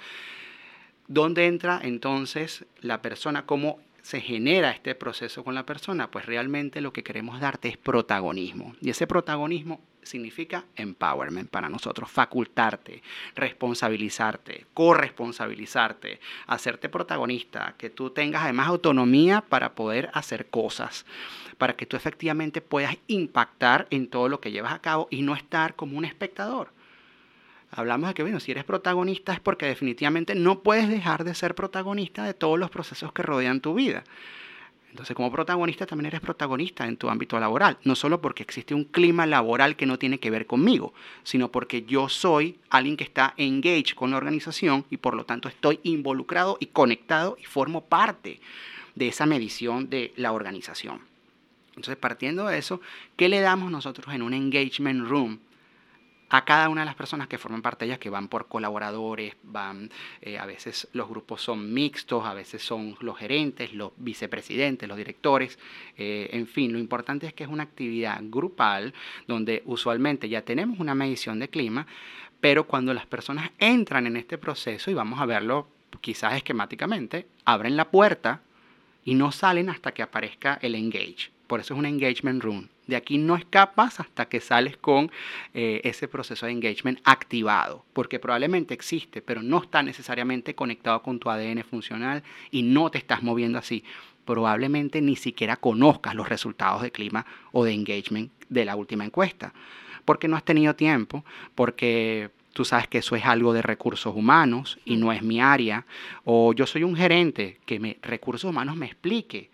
¿Dónde 1.07 1.45
entra 1.45 1.79
entonces 1.81 2.65
la 2.81 3.01
persona? 3.01 3.45
¿Cómo 3.45 3.79
se 4.01 4.19
genera 4.19 4.71
este 4.71 4.95
proceso 4.95 5.43
con 5.43 5.55
la 5.55 5.65
persona? 5.65 6.11
Pues 6.11 6.25
realmente 6.25 6.81
lo 6.81 6.91
que 6.91 7.03
queremos 7.03 7.39
darte 7.39 7.69
es 7.69 7.77
protagonismo. 7.77 8.75
Y 8.81 8.89
ese 8.89 9.07
protagonismo 9.07 9.79
significa 10.07 10.65
empowerment 10.75 11.49
para 11.49 11.69
nosotros, 11.69 12.09
facultarte, 12.09 13.03
responsabilizarte, 13.35 14.65
corresponsabilizarte, 14.73 16.19
hacerte 16.47 16.89
protagonista, 16.89 17.75
que 17.77 17.89
tú 17.89 18.09
tengas 18.09 18.43
además 18.43 18.67
autonomía 18.67 19.41
para 19.41 19.73
poder 19.75 20.09
hacer 20.13 20.47
cosas, 20.47 21.05
para 21.57 21.75
que 21.75 21.85
tú 21.85 21.97
efectivamente 21.97 22.61
puedas 22.61 22.97
impactar 23.07 23.87
en 23.89 24.07
todo 24.07 24.29
lo 24.29 24.39
que 24.39 24.51
llevas 24.51 24.73
a 24.73 24.81
cabo 24.81 25.07
y 25.11 25.21
no 25.21 25.35
estar 25.35 25.75
como 25.75 25.97
un 25.97 26.05
espectador. 26.05 26.71
Hablamos 27.71 28.09
de 28.09 28.13
que, 28.13 28.23
bueno, 28.23 28.39
si 28.39 28.51
eres 28.51 28.63
protagonista 28.63 29.33
es 29.33 29.39
porque 29.39 29.65
definitivamente 29.65 30.35
no 30.35 30.61
puedes 30.61 30.87
dejar 30.87 31.23
de 31.23 31.35
ser 31.35 31.53
protagonista 31.53 32.23
de 32.23 32.33
todos 32.33 32.57
los 32.57 32.69
procesos 32.69 33.11
que 33.11 33.23
rodean 33.23 33.59
tu 33.59 33.73
vida. 33.73 34.03
Entonces, 34.97 35.15
como 35.15 35.31
protagonista 35.31 35.85
también 35.85 36.07
eres 36.07 36.21
protagonista 36.21 36.87
en 36.87 36.97
tu 36.97 37.07
ámbito 37.07 37.39
laboral, 37.39 37.77
no 37.83 37.93
solo 37.93 38.19
porque 38.19 38.41
existe 38.41 38.73
un 38.73 38.83
clima 38.83 39.27
laboral 39.27 39.75
que 39.75 39.85
no 39.85 39.99
tiene 39.99 40.19
que 40.19 40.31
ver 40.31 40.47
conmigo, 40.47 40.91
sino 41.21 41.51
porque 41.51 41.83
yo 41.83 42.09
soy 42.09 42.57
alguien 42.71 42.97
que 42.97 43.03
está 43.03 43.35
engaged 43.37 43.93
con 43.93 44.09
la 44.09 44.17
organización 44.17 44.85
y 44.89 44.97
por 44.97 45.13
lo 45.13 45.23
tanto 45.23 45.49
estoy 45.49 45.79
involucrado 45.83 46.57
y 46.59 46.65
conectado 46.65 47.37
y 47.39 47.45
formo 47.45 47.85
parte 47.85 48.41
de 48.95 49.09
esa 49.09 49.27
medición 49.27 49.87
de 49.87 50.13
la 50.15 50.31
organización. 50.31 51.01
Entonces, 51.75 51.97
partiendo 51.97 52.47
de 52.47 52.57
eso, 52.57 52.81
¿qué 53.17 53.29
le 53.29 53.39
damos 53.39 53.69
nosotros 53.69 54.15
en 54.15 54.23
un 54.23 54.33
engagement 54.33 55.07
room 55.07 55.37
a 56.29 56.43
cada 56.43 56.69
una 56.69 56.81
de 56.81 56.85
las 56.85 56.95
personas 56.95 57.27
que 57.27 57.37
forman 57.37 57.61
parte 57.61 57.85
de 57.85 57.91
ellas, 57.91 57.99
que 57.99 58.09
van 58.09 58.27
por 58.27 58.47
colaboradores, 58.47 59.35
van, 59.43 59.89
eh, 60.21 60.37
a 60.37 60.45
veces 60.45 60.87
los 60.93 61.07
grupos 61.07 61.41
son 61.41 61.73
mixtos, 61.73 62.25
a 62.25 62.33
veces 62.33 62.61
son 62.61 62.97
los 62.99 63.17
gerentes, 63.17 63.73
los 63.73 63.91
vicepresidentes, 63.97 64.89
los 64.89 64.97
directores, 64.97 65.57
eh, 65.97 66.29
en 66.33 66.47
fin, 66.47 66.73
lo 66.73 66.79
importante 66.79 67.27
es 67.27 67.33
que 67.33 67.43
es 67.43 67.49
una 67.49 67.63
actividad 67.63 68.19
grupal 68.23 68.93
donde 69.27 69.63
usualmente 69.65 70.27
ya 70.27 70.41
tenemos 70.41 70.79
una 70.79 70.95
medición 70.95 71.39
de 71.39 71.49
clima, 71.49 71.87
pero 72.41 72.67
cuando 72.67 72.93
las 72.93 73.05
personas 73.05 73.51
entran 73.57 74.05
en 74.05 74.17
este 74.17 74.37
proceso, 74.37 74.91
y 74.91 74.93
vamos 74.93 75.19
a 75.19 75.25
verlo 75.25 75.69
quizás 76.01 76.35
esquemáticamente, 76.35 77.27
abren 77.45 77.77
la 77.77 77.89
puerta 77.89 78.41
y 79.05 79.15
no 79.15 79.31
salen 79.31 79.69
hasta 79.69 79.93
que 79.93 80.03
aparezca 80.03 80.59
el 80.61 80.75
engage. 80.75 81.31
Por 81.47 81.61
eso 81.61 81.73
es 81.73 81.79
un 81.79 81.85
engagement 81.85 82.43
room. 82.43 82.67
De 82.87 82.95
aquí 82.95 83.17
no 83.17 83.35
escapas 83.35 83.99
hasta 83.99 84.29
que 84.29 84.39
sales 84.39 84.77
con 84.77 85.11
eh, 85.53 85.81
ese 85.83 86.07
proceso 86.07 86.45
de 86.45 86.53
engagement 86.53 86.99
activado, 87.03 87.85
porque 87.93 88.17
probablemente 88.17 88.73
existe, 88.73 89.21
pero 89.21 89.41
no 89.41 89.61
está 89.61 89.83
necesariamente 89.83 90.55
conectado 90.55 91.01
con 91.03 91.19
tu 91.19 91.29
ADN 91.29 91.63
funcional 91.63 92.23
y 92.49 92.63
no 92.63 92.89
te 92.89 92.97
estás 92.97 93.21
moviendo 93.21 93.59
así. 93.59 93.83
Probablemente 94.23 95.01
ni 95.01 95.15
siquiera 95.15 95.57
conozcas 95.57 96.15
los 96.15 96.29
resultados 96.29 96.81
de 96.81 96.91
clima 96.91 97.25
o 97.51 97.65
de 97.65 97.73
engagement 97.73 98.31
de 98.49 98.65
la 98.65 98.75
última 98.75 99.05
encuesta, 99.05 99.53
porque 100.05 100.29
no 100.29 100.37
has 100.37 100.43
tenido 100.43 100.75
tiempo, 100.75 101.25
porque 101.55 102.31
tú 102.53 102.65
sabes 102.65 102.87
que 102.87 102.99
eso 102.99 103.15
es 103.15 103.25
algo 103.25 103.53
de 103.53 103.61
recursos 103.61 104.15
humanos 104.15 104.79
y 104.85 104.95
no 104.95 105.11
es 105.11 105.21
mi 105.21 105.41
área, 105.41 105.85
o 106.23 106.53
yo 106.53 106.65
soy 106.65 106.83
un 106.83 106.95
gerente 106.95 107.59
que 107.65 107.79
me, 107.79 107.97
recursos 108.01 108.49
humanos 108.49 108.77
me 108.77 108.85
explique 108.85 109.51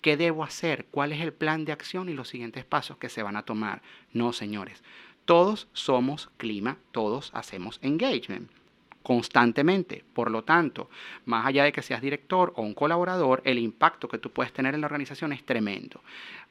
¿Qué 0.00 0.16
debo 0.16 0.44
hacer? 0.44 0.86
¿Cuál 0.90 1.12
es 1.12 1.20
el 1.20 1.32
plan 1.32 1.64
de 1.64 1.72
acción 1.72 2.08
y 2.08 2.14
los 2.14 2.28
siguientes 2.28 2.64
pasos 2.64 2.96
que 2.96 3.08
se 3.08 3.22
van 3.22 3.36
a 3.36 3.42
tomar? 3.42 3.82
No, 4.12 4.32
señores. 4.32 4.82
Todos 5.24 5.68
somos 5.72 6.30
clima, 6.38 6.78
todos 6.92 7.30
hacemos 7.34 7.78
engagement 7.82 8.50
constantemente. 9.02 10.04
Por 10.12 10.30
lo 10.30 10.44
tanto, 10.44 10.90
más 11.24 11.46
allá 11.46 11.64
de 11.64 11.72
que 11.72 11.82
seas 11.82 12.00
director 12.00 12.52
o 12.56 12.62
un 12.62 12.74
colaborador, 12.74 13.42
el 13.44 13.58
impacto 13.58 14.08
que 14.08 14.18
tú 14.18 14.30
puedes 14.30 14.52
tener 14.52 14.74
en 14.74 14.80
la 14.80 14.86
organización 14.86 15.32
es 15.32 15.44
tremendo. 15.44 16.00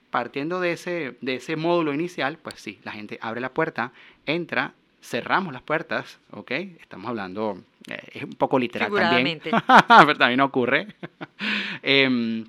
Partiendo 0.10 0.60
de 0.60 0.74
ese, 0.74 1.18
de 1.22 1.36
ese 1.36 1.56
módulo 1.56 1.94
inicial, 1.94 2.38
pues 2.38 2.56
sí, 2.56 2.79
la 2.84 2.91
gente 2.91 3.20
abre 3.22 3.41
la 3.41 3.53
puerta, 3.53 3.91
entra, 4.25 4.74
cerramos 5.01 5.53
las 5.53 5.62
puertas, 5.62 6.20
¿ok? 6.32 6.51
Estamos 6.51 7.10
hablando, 7.10 7.62
eh, 7.88 8.01
es 8.13 8.24
un 8.24 8.34
poco 8.34 8.58
literal 8.58 8.91
también, 8.91 9.39
pero 9.88 10.18
también 10.18 10.41
ocurre. 10.41 10.88
eh, 11.84 12.44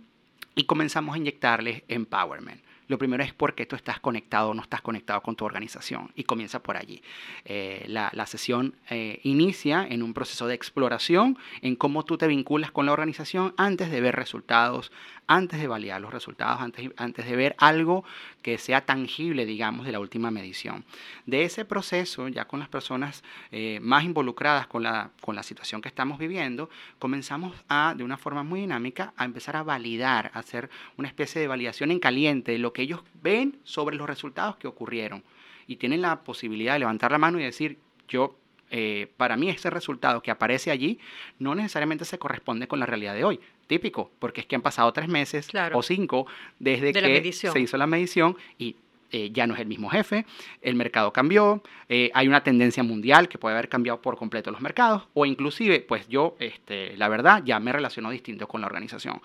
y 0.54 0.64
comenzamos 0.64 1.14
a 1.14 1.18
inyectarles 1.18 1.82
empowerment. 1.88 2.62
Lo 2.90 2.98
primero 2.98 3.22
es 3.22 3.32
porque 3.32 3.66
tú 3.66 3.76
estás 3.76 4.00
conectado 4.00 4.50
o 4.50 4.54
no 4.54 4.62
estás 4.62 4.82
conectado 4.82 5.22
con 5.22 5.36
tu 5.36 5.44
organización 5.44 6.10
y 6.16 6.24
comienza 6.24 6.60
por 6.60 6.76
allí. 6.76 7.00
Eh, 7.44 7.84
la, 7.86 8.26
sesión 8.26 8.74
eh, 8.90 9.20
inicia 9.22 9.86
en 9.88 10.02
un 10.02 10.12
proceso 10.12 10.48
de 10.48 10.56
exploración 10.56 11.38
en 11.62 11.76
cómo 11.76 12.04
tú 12.04 12.18
te 12.18 12.26
vinculas 12.26 12.72
con 12.72 12.86
la 12.86 12.92
organización 12.92 13.54
antes 13.56 13.92
de 13.92 14.00
ver 14.00 14.16
resultados, 14.16 14.90
antes 15.30 15.60
de 15.60 15.68
validar 15.68 16.00
los 16.00 16.12
resultados, 16.12 16.60
antes, 16.60 16.90
antes 16.96 17.24
de 17.24 17.36
ver 17.36 17.54
algo 17.58 18.04
que 18.42 18.58
sea 18.58 18.84
tangible, 18.84 19.46
digamos, 19.46 19.86
de 19.86 19.92
la 19.92 20.00
última 20.00 20.32
medición. 20.32 20.84
De 21.24 21.44
ese 21.44 21.64
proceso, 21.64 22.26
ya 22.26 22.46
con 22.46 22.58
las 22.58 22.68
personas 22.68 23.22
eh, 23.52 23.78
más 23.80 24.02
involucradas 24.02 24.66
con 24.66 24.82
la, 24.82 25.12
con 25.20 25.36
la 25.36 25.44
situación 25.44 25.82
que 25.82 25.88
estamos 25.88 26.18
viviendo, 26.18 26.68
comenzamos 26.98 27.54
a, 27.68 27.94
de 27.96 28.02
una 28.02 28.16
forma 28.16 28.42
muy 28.42 28.58
dinámica, 28.58 29.12
a 29.16 29.24
empezar 29.24 29.54
a 29.54 29.62
validar, 29.62 30.32
a 30.34 30.40
hacer 30.40 30.68
una 30.96 31.06
especie 31.06 31.40
de 31.40 31.46
validación 31.46 31.92
en 31.92 32.00
caliente 32.00 32.50
de 32.50 32.58
lo 32.58 32.72
que 32.72 32.82
ellos 32.82 33.02
ven 33.22 33.56
sobre 33.62 33.94
los 33.94 34.08
resultados 34.08 34.56
que 34.56 34.66
ocurrieron. 34.66 35.22
Y 35.68 35.76
tienen 35.76 36.02
la 36.02 36.24
posibilidad 36.24 36.72
de 36.72 36.80
levantar 36.80 37.12
la 37.12 37.18
mano 37.18 37.38
y 37.38 37.44
decir, 37.44 37.78
yo 38.08 38.36
eh, 38.72 39.12
para 39.16 39.36
mí 39.36 39.48
ese 39.48 39.70
resultado 39.70 40.22
que 40.22 40.32
aparece 40.32 40.72
allí 40.72 40.98
no 41.38 41.54
necesariamente 41.54 42.04
se 42.04 42.18
corresponde 42.18 42.66
con 42.66 42.80
la 42.80 42.86
realidad 42.86 43.14
de 43.14 43.22
hoy. 43.22 43.38
Típico, 43.70 44.10
porque 44.18 44.40
es 44.40 44.48
que 44.48 44.56
han 44.56 44.62
pasado 44.62 44.92
tres 44.92 45.06
meses 45.06 45.48
o 45.74 45.80
cinco 45.80 46.26
desde 46.58 46.92
que 46.92 47.32
se 47.32 47.60
hizo 47.60 47.76
la 47.76 47.86
medición 47.86 48.36
y 48.58 48.74
eh, 49.12 49.30
ya 49.32 49.46
no 49.46 49.54
es 49.54 49.60
el 49.60 49.68
mismo 49.68 49.88
jefe, 49.88 50.26
el 50.60 50.74
mercado 50.74 51.12
cambió, 51.12 51.62
eh, 51.88 52.10
hay 52.12 52.26
una 52.26 52.42
tendencia 52.42 52.82
mundial 52.82 53.28
que 53.28 53.38
puede 53.38 53.54
haber 53.54 53.68
cambiado 53.68 54.02
por 54.02 54.16
completo 54.16 54.50
los 54.50 54.60
mercados, 54.60 55.04
o 55.14 55.24
inclusive, 55.24 55.82
pues 55.82 56.08
yo, 56.08 56.34
este, 56.40 56.96
la 56.96 57.08
verdad, 57.08 57.44
ya 57.44 57.60
me 57.60 57.72
relaciono 57.72 58.10
distinto 58.10 58.48
con 58.48 58.60
la 58.60 58.66
organización, 58.66 59.22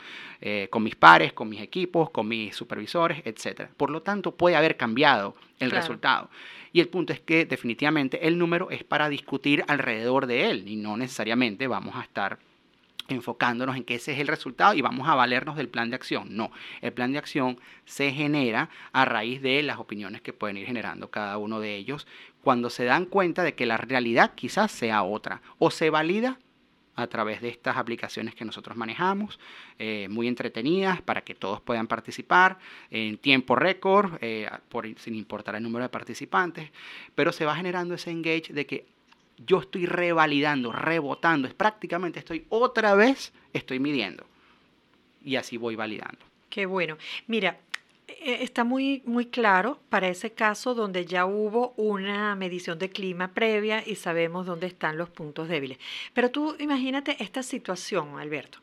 con 0.70 0.84
mis 0.84 0.96
pares, 0.96 1.34
con 1.34 1.50
mis 1.50 1.62
equipos, 1.62 2.12
con 2.12 2.28
mis 2.28 2.56
supervisores, 2.56 3.24
etc. 3.26 3.68
Por 3.76 3.90
lo 3.90 4.04
tanto, 4.04 4.36
puede 4.36 4.56
haber 4.56 4.78
cambiado 4.78 5.36
el 5.60 5.72
resultado. 5.72 6.30
Y 6.72 6.82
el 6.82 6.88
punto 6.88 7.14
es 7.14 7.20
que 7.20 7.46
definitivamente 7.46 8.28
el 8.28 8.38
número 8.38 8.70
es 8.70 8.84
para 8.84 9.10
discutir 9.10 9.64
alrededor 9.68 10.28
de 10.28 10.52
él 10.52 10.68
y 10.68 10.76
no 10.76 10.98
necesariamente 10.98 11.66
vamos 11.66 11.96
a 11.96 12.02
estar 12.02 12.38
enfocándonos 13.08 13.76
en 13.76 13.84
que 13.84 13.96
ese 13.96 14.14
es 14.14 14.20
el 14.20 14.28
resultado 14.28 14.74
y 14.74 14.82
vamos 14.82 15.08
a 15.08 15.16
valernos 15.16 15.56
del 15.56 15.70
plan 15.70 15.90
de 15.90 15.96
acción. 15.96 16.36
No, 16.36 16.52
el 16.82 16.94
plan 16.94 17.12
de 17.12 17.20
acción 17.20 17.60
se 17.86 18.12
genera 18.12 18.70
a 18.92 19.06
raíz 19.06 19.42
de 19.42 19.62
las 19.64 19.78
opiniones 19.78 20.22
que 20.22 20.34
pueden 20.34 20.58
ir 20.58 20.66
generando 20.66 21.10
cada 21.10 21.38
uno 21.38 21.60
de 21.60 21.76
ellos 21.76 22.08
cuando 22.42 22.70
se 22.70 22.86
dan 22.86 23.06
cuenta 23.06 23.44
de 23.44 23.56
que 23.56 23.66
la 23.66 23.78
realidad 23.78 24.34
quizás 24.36 24.72
sea 24.72 25.04
otra 25.04 25.42
o 25.58 25.72
se 25.72 25.90
valida 25.90 26.40
a 26.96 27.08
través 27.08 27.42
de 27.42 27.50
estas 27.50 27.78
aplicaciones 27.78 28.36
que 28.36 28.46
nosotros 28.46 28.78
manejamos, 28.78 29.40
eh, 29.80 30.08
muy 30.10 30.28
entretenidas 30.28 31.02
para 31.02 31.22
que 31.22 31.36
todos 31.36 31.62
puedan 31.62 31.88
participar 31.88 32.58
en 32.90 33.18
tiempo 33.18 33.56
récord, 33.56 34.14
eh, 34.22 34.50
sin 34.98 35.16
importar 35.16 35.56
el 35.56 35.64
número 35.64 35.84
de 35.84 35.90
participantes, 35.90 36.72
pero 37.14 37.32
se 37.32 37.46
va 37.46 37.56
generando 37.56 37.96
ese 37.96 38.12
engage 38.12 38.54
de 38.54 38.66
que 38.66 38.95
yo 39.38 39.60
estoy 39.60 39.86
revalidando, 39.86 40.72
rebotando, 40.72 41.48
es 41.48 41.54
prácticamente 41.54 42.20
estoy 42.20 42.46
otra 42.50 42.96
vez, 42.96 43.34
estoy 43.54 43.80
midiendo 43.80 44.26
y 45.24 45.36
así 45.36 45.58
voy 45.58 45.76
validando. 45.76 46.20
Qué 46.50 46.66
bueno. 46.66 46.98
Mira, 47.28 47.58
e, 48.08 48.44
está 48.44 48.64
muy, 48.64 49.02
muy 49.06 49.26
claro 49.26 49.80
para 49.90 50.08
ese 50.08 50.32
caso 50.32 50.74
donde 50.76 51.06
ya 51.06 51.26
hubo 51.26 51.74
una 51.78 52.36
medición 52.36 52.78
de 52.80 52.90
clima 52.90 53.34
previa 53.34 53.84
y 53.86 53.96
sabemos 53.96 54.46
dónde 54.46 54.68
están 54.68 54.98
los 54.98 55.10
puntos 55.10 55.50
débiles. 55.50 55.80
Pero 56.14 56.32
tú 56.32 56.56
imagínate 56.60 57.18
esta 57.20 57.44
situación, 57.44 58.20
Alberto. 58.20 58.60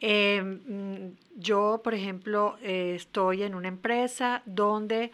Em, 0.00 1.14
yo, 1.36 1.80
por 1.82 1.94
ejemplo, 1.94 2.56
eh, 2.62 2.94
estoy 2.96 3.42
en 3.42 3.54
una 3.54 3.68
empresa 3.68 4.42
donde 4.46 5.10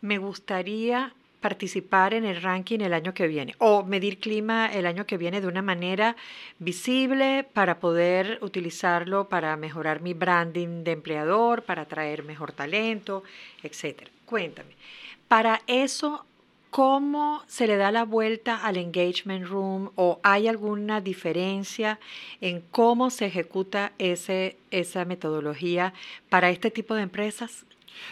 me 0.00 0.18
gustaría 0.18 1.14
participar 1.46 2.12
en 2.12 2.24
el 2.24 2.42
ranking 2.42 2.80
el 2.80 2.92
año 2.92 3.14
que 3.14 3.28
viene 3.28 3.54
o 3.58 3.84
medir 3.84 4.18
clima 4.18 4.66
el 4.66 4.84
año 4.84 5.06
que 5.06 5.16
viene 5.16 5.40
de 5.40 5.46
una 5.46 5.62
manera 5.62 6.16
visible 6.58 7.46
para 7.52 7.78
poder 7.78 8.40
utilizarlo 8.42 9.28
para 9.28 9.56
mejorar 9.56 10.00
mi 10.00 10.12
branding 10.12 10.82
de 10.82 10.90
empleador, 10.90 11.62
para 11.62 11.82
atraer 11.82 12.24
mejor 12.24 12.50
talento, 12.50 13.22
etcétera. 13.62 14.10
Cuéntame, 14.24 14.72
para 15.28 15.62
eso 15.68 16.26
¿Cómo 16.70 17.42
se 17.46 17.66
le 17.66 17.76
da 17.76 17.90
la 17.90 18.04
vuelta 18.04 18.56
al 18.56 18.76
engagement 18.76 19.46
room 19.46 19.92
o 19.94 20.20
hay 20.22 20.46
alguna 20.46 21.00
diferencia 21.00 21.98
en 22.42 22.60
cómo 22.60 23.08
se 23.08 23.26
ejecuta 23.26 23.92
ese, 23.98 24.58
esa 24.70 25.06
metodología 25.06 25.94
para 26.28 26.50
este 26.50 26.70
tipo 26.70 26.94
de 26.94 27.02
empresas? 27.02 27.64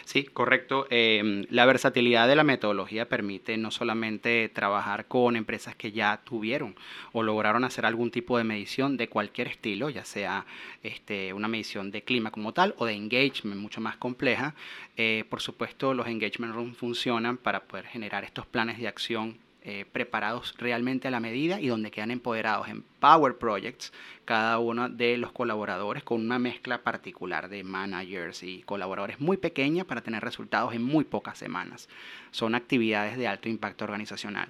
Sí, 0.03 0.23
correcto. 0.23 0.87
Em, 0.89 1.45
la 1.49 1.65
versatilidad 1.65 2.27
de 2.27 2.35
la 2.35 2.43
metodología 2.43 3.07
permite 3.09 3.57
no 3.57 3.71
solamente 3.71 4.49
trabajar 4.49 5.07
con 5.07 5.35
empresas 5.35 5.75
que 5.75 5.91
ya 5.91 6.21
tuvieron 6.23 6.75
o 7.11 7.23
lograron 7.23 7.63
hacer 7.63 7.85
algún 7.85 8.11
tipo 8.11 8.37
de 8.37 8.43
medición 8.43 8.97
de 8.97 9.09
cualquier 9.09 9.47
estilo, 9.47 9.89
ya 9.89 10.05
sea 10.05 10.45
este, 10.83 11.33
una 11.33 11.47
medición 11.47 11.91
de 11.91 12.03
clima 12.03 12.31
como 12.31 12.53
tal 12.53 12.75
o 12.77 12.85
de 12.85 12.93
engagement 12.93 13.59
mucho 13.59 13.81
más 13.81 13.97
compleja. 13.97 14.55
Eh, 14.97 15.25
por 15.29 15.41
supuesto, 15.41 15.93
los 15.93 16.07
engagement 16.07 16.53
rooms 16.53 16.77
funcionan 16.77 17.37
para 17.37 17.63
poder 17.63 17.85
generar 17.85 18.23
estos 18.23 18.45
planes 18.45 18.79
de 18.79 18.87
acción 18.87 19.44
eh, 19.67 19.83
preparados 19.91 20.53
realmente 20.59 21.07
a 21.07 21.11
la 21.11 21.19
medida 21.19 21.59
y 21.59 21.69
donde 21.69 21.89
quedan 21.89 22.11
empoderados 22.11 22.67
en 22.67 22.83
Power 22.99 23.35
Projects 23.39 23.91
cada 24.23 24.59
uno 24.59 24.89
de 24.89 25.17
los 25.17 25.31
colaboradores 25.31 26.03
con 26.03 26.21
una 26.21 26.37
mezcla 26.37 26.83
particular 26.83 27.49
de 27.49 27.63
managers 27.63 28.43
y 28.43 28.61
colaboradores 28.61 29.19
muy 29.19 29.37
pequeña 29.37 29.83
para 29.83 30.01
tener 30.01 30.23
resultados 30.23 30.75
en 30.75 30.83
muy 30.83 31.03
pocas 31.03 31.39
semanas. 31.39 31.89
Son 32.29 32.53
actividades 32.53 33.17
de 33.17 33.27
alto 33.27 33.49
impacto 33.49 33.85
organizacional. 33.85 34.49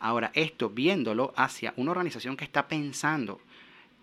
Ahora, 0.00 0.30
esto 0.32 0.70
viéndolo 0.70 1.34
hacia 1.36 1.74
una 1.76 1.90
organización 1.90 2.34
que 2.34 2.44
está 2.44 2.66
pensando 2.66 3.42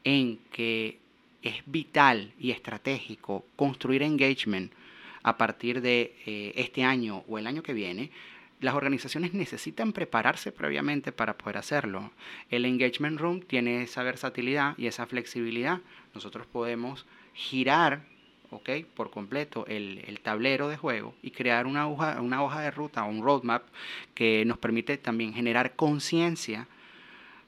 en 0.03 0.37
que 0.51 0.99
es 1.41 1.55
vital 1.65 2.33
y 2.39 2.51
estratégico 2.51 3.45
construir 3.55 4.03
engagement 4.03 4.71
a 5.23 5.37
partir 5.37 5.81
de 5.81 6.15
eh, 6.27 6.53
este 6.55 6.83
año 6.83 7.23
o 7.27 7.39
el 7.39 7.47
año 7.47 7.63
que 7.63 7.73
viene, 7.73 8.11
las 8.61 8.75
organizaciones 8.75 9.33
necesitan 9.33 9.91
prepararse 9.91 10.51
previamente 10.51 11.11
para 11.11 11.37
poder 11.37 11.57
hacerlo. 11.57 12.11
El 12.49 12.65
Engagement 12.65 13.19
Room 13.19 13.41
tiene 13.41 13.83
esa 13.83 14.03
versatilidad 14.03 14.77
y 14.77 14.87
esa 14.87 15.07
flexibilidad. 15.07 15.79
Nosotros 16.13 16.45
podemos 16.45 17.05
girar 17.33 18.05
¿okay? 18.51 18.83
por 18.83 19.09
completo 19.09 19.65
el, 19.67 20.19
tablero 20.21 20.69
de 20.69 20.77
juego 20.77 21.15
y 21.23 21.31
crear 21.31 21.65
una 21.65 21.87
hoja, 21.89 22.21
una 22.21 22.43
hoja 22.43 22.61
de 22.61 22.71
ruta 22.71 23.03
o 23.03 23.09
un 23.09 23.23
roadmap 23.23 23.63
que 24.13 24.45
nos 24.45 24.59
permite 24.59 24.97
también 24.97 25.33
generar 25.33 25.75
conciencia 25.75 26.67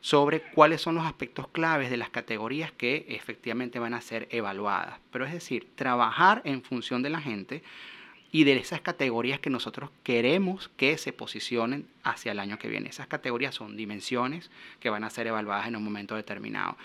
sobre 0.01 0.41
cuáles 0.41 0.82
son 0.82 0.96
los 0.96 1.05
aspectos 1.05 1.48
claves 1.48 1.89
de 1.89 1.98
las 1.98 2.10
categorías 2.10 2.72
que 2.72 3.05
efectivamente 3.08 3.79
van 3.79 3.93
a 3.93 4.01
ser 4.01 4.27
evaluadas. 4.32 5.00
Pero 5.12 5.25
es 5.25 5.32
decir, 5.32 5.70
trabajar 5.75 6.41
en 6.43 6.62
función 6.63 7.03
de 7.03 7.09
la 7.09 7.22
gente 7.22 7.64
y 8.33 8.46
de 8.46 8.57
esas 8.57 8.81
categorías 8.81 9.39
que 9.39 9.51
nosotros 9.51 9.91
queremos 10.01 10.69
que 10.75 10.98
se 10.98 11.13
posicionen 11.13 11.85
hacia 12.03 12.31
el 12.31 12.39
año 12.39 12.57
que 12.57 12.67
viene. 12.67 12.89
Esas 12.89 13.05
categorías 13.05 13.53
son 13.53 13.77
dimensiones 13.77 14.50
que 14.79 14.89
van 14.89 15.03
a 15.03 15.11
ser 15.11 15.27
evaluadas 15.27 15.67
en 15.67 15.75
un 15.75 15.83
momento 15.83 16.15
determinado. 16.15 16.75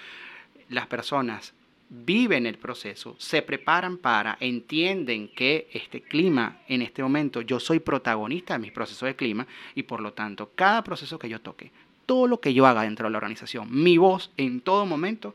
Las 0.69 0.87
personas 0.89 1.55
viven 1.89 2.45
el 2.45 2.59
proceso, 2.59 3.17
se 3.19 3.41
preparan 3.41 3.97
para, 3.97 4.37
entienden 4.41 5.29
que 5.29 5.69
este 5.73 6.03
clima 6.03 6.59
en 6.69 6.83
este 6.83 7.03
momento, 7.03 7.41
yo 7.41 7.59
soy 7.59 7.81
protagonista 7.81 8.53
de 8.53 8.61
mi 8.61 8.71
proceso 8.71 9.07
de 9.07 9.17
clima 9.17 9.47
y 9.75 9.85
por 9.85 10.01
lo 10.01 10.13
tanto 10.13 10.51
cada 10.55 10.85
proceso 10.85 11.19
que 11.19 11.31
yo 11.31 11.41
toque, 11.41 11.73
todo 12.05 12.27
lo 12.27 12.41
que 12.41 12.53
yo 12.53 12.67
haga 12.67 12.83
dentro 12.83 13.07
de 13.07 13.13
la 13.13 13.19
organización, 13.19 13.69
mi 13.71 13.97
voz 13.97 14.31
en 14.37 14.61
todo 14.61 14.85
momento 14.85 15.35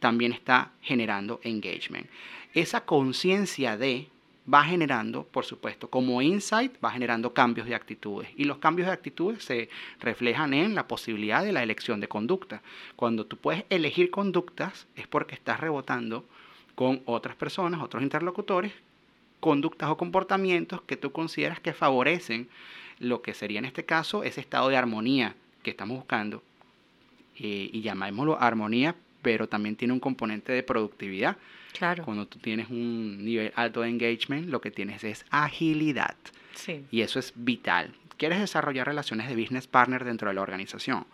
también 0.00 0.32
está 0.32 0.72
generando 0.82 1.38
engagement. 1.44 2.08
Esa 2.52 2.84
conciencia 2.84 3.76
de 3.76 4.08
va 4.52 4.64
generando, 4.64 5.24
por 5.24 5.44
supuesto, 5.44 5.88
como 5.90 6.22
insight, 6.22 6.72
va 6.84 6.90
generando 6.90 7.32
cambios 7.34 7.66
de 7.66 7.74
actitudes. 7.74 8.28
Y 8.36 8.44
los 8.44 8.58
cambios 8.58 8.86
de 8.86 8.92
actitudes 8.92 9.42
se 9.42 9.68
reflejan 10.00 10.54
en 10.54 10.74
la 10.74 10.86
posibilidad 10.86 11.44
de 11.44 11.52
la 11.52 11.62
elección 11.62 12.00
de 12.00 12.08
conducta. 12.08 12.62
Cuando 12.94 13.26
tú 13.26 13.36
puedes 13.36 13.64
elegir 13.70 14.10
conductas 14.10 14.86
es 14.94 15.06
porque 15.06 15.34
estás 15.34 15.60
rebotando 15.60 16.24
con 16.74 17.02
otras 17.06 17.34
personas, 17.36 17.82
otros 17.82 18.02
interlocutores, 18.02 18.72
conductas 19.40 19.90
o 19.90 19.96
comportamientos 19.96 20.82
que 20.82 20.96
tú 20.96 21.10
consideras 21.12 21.60
que 21.60 21.72
favorecen 21.72 22.48
lo 22.98 23.22
que 23.22 23.34
sería 23.34 23.58
en 23.58 23.64
este 23.64 23.84
caso 23.84 24.22
ese 24.22 24.40
estado 24.40 24.68
de 24.68 24.76
armonía 24.76 25.34
que 25.62 25.70
estamos 25.70 25.96
buscando. 25.98 26.42
Eh, 27.38 27.68
y 27.72 27.82
llamémoslo 27.82 28.40
armonía, 28.40 28.94
pero 29.26 29.48
también 29.48 29.74
tiene 29.74 29.92
un 29.92 29.98
componente 29.98 30.52
de 30.52 30.62
productividad 30.62 31.36
Claro. 31.76 32.04
Cuando 32.04 32.26
tú 32.26 32.38
tienes 32.38 32.70
un 32.70 33.24
nivel 33.24 33.52
alto 33.56 33.80
de 33.82 33.88
engagement, 33.88 34.48
lo 34.48 34.60
que 34.60 34.70
tienes 34.70 35.02
es 35.02 35.26
agilidad. 35.30 36.14
Sí. 36.54 36.84
Y 36.92 37.00
eso 37.00 37.18
es 37.18 37.32
vital. 37.34 37.92
¿Quieres 38.16 38.38
desarrollar 38.38 38.86
relaciones 38.86 39.28
de 39.28 39.34
business 39.34 39.66
partner 39.66 40.04
dentro 40.04 40.28
de 40.28 40.34
la 40.34 40.42
organización? 40.42 41.04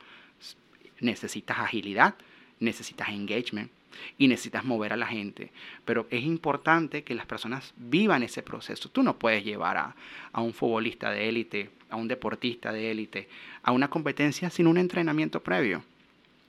Necesitas 1.01 1.59
agilidad, 1.59 2.14
necesitas 2.61 3.09
engagement 3.09 3.72
y 4.18 4.29
necesitas 4.29 4.62
mover 4.62 4.92
a 4.92 4.96
la 4.96 5.07
gente. 5.07 5.51
Pero 5.87 6.07
es 6.11 6.22
importante 6.22 7.03
que 7.03 7.14
las 7.14 7.27
personas 7.27 7.72
vivan 7.77 8.22
ese 8.22 8.42
proceso. 8.42 8.90
Tú 8.90 9.03
no 9.03 9.18
puedes 9.18 9.42
llevar 9.44 9.79
a, 9.79 9.96
a 10.33 10.42
un 10.42 10.53
futbolista 10.53 11.11
de 11.11 11.31
élite, 11.31 11.70
a 11.88 11.96
un 11.96 12.09
deportista 12.09 12.72
de 12.72 12.90
élite, 12.90 13.29
a 13.62 13.72
una 13.72 13.88
competencia 13.88 14.48
sin 14.51 14.66
un 14.68 14.77
entrenamiento 14.77 15.42
previo. 15.42 15.83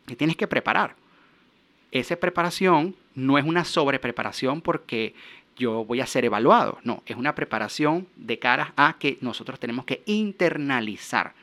Te 0.05 0.17
tienes 0.17 0.35
que 0.35 0.45
preparar 0.45 1.01
esa 1.93 2.15
preparación 2.15 2.95
no 3.13 3.37
es 3.37 3.45
una 3.45 3.65
sobrepreparación 3.65 4.61
porque 4.61 5.13
yo 5.55 5.85
voy 5.85 6.01
a 6.01 6.07
ser 6.07 6.25
evaluado, 6.25 6.79
no, 6.83 7.03
es 7.05 7.15
una 7.15 7.35
preparación 7.35 8.07
de 8.15 8.39
cara 8.39 8.73
a 8.75 8.97
que 8.97 9.19
nosotros 9.21 9.59
tenemos 9.59 9.85
que 9.85 10.01
internalizar 10.07 11.33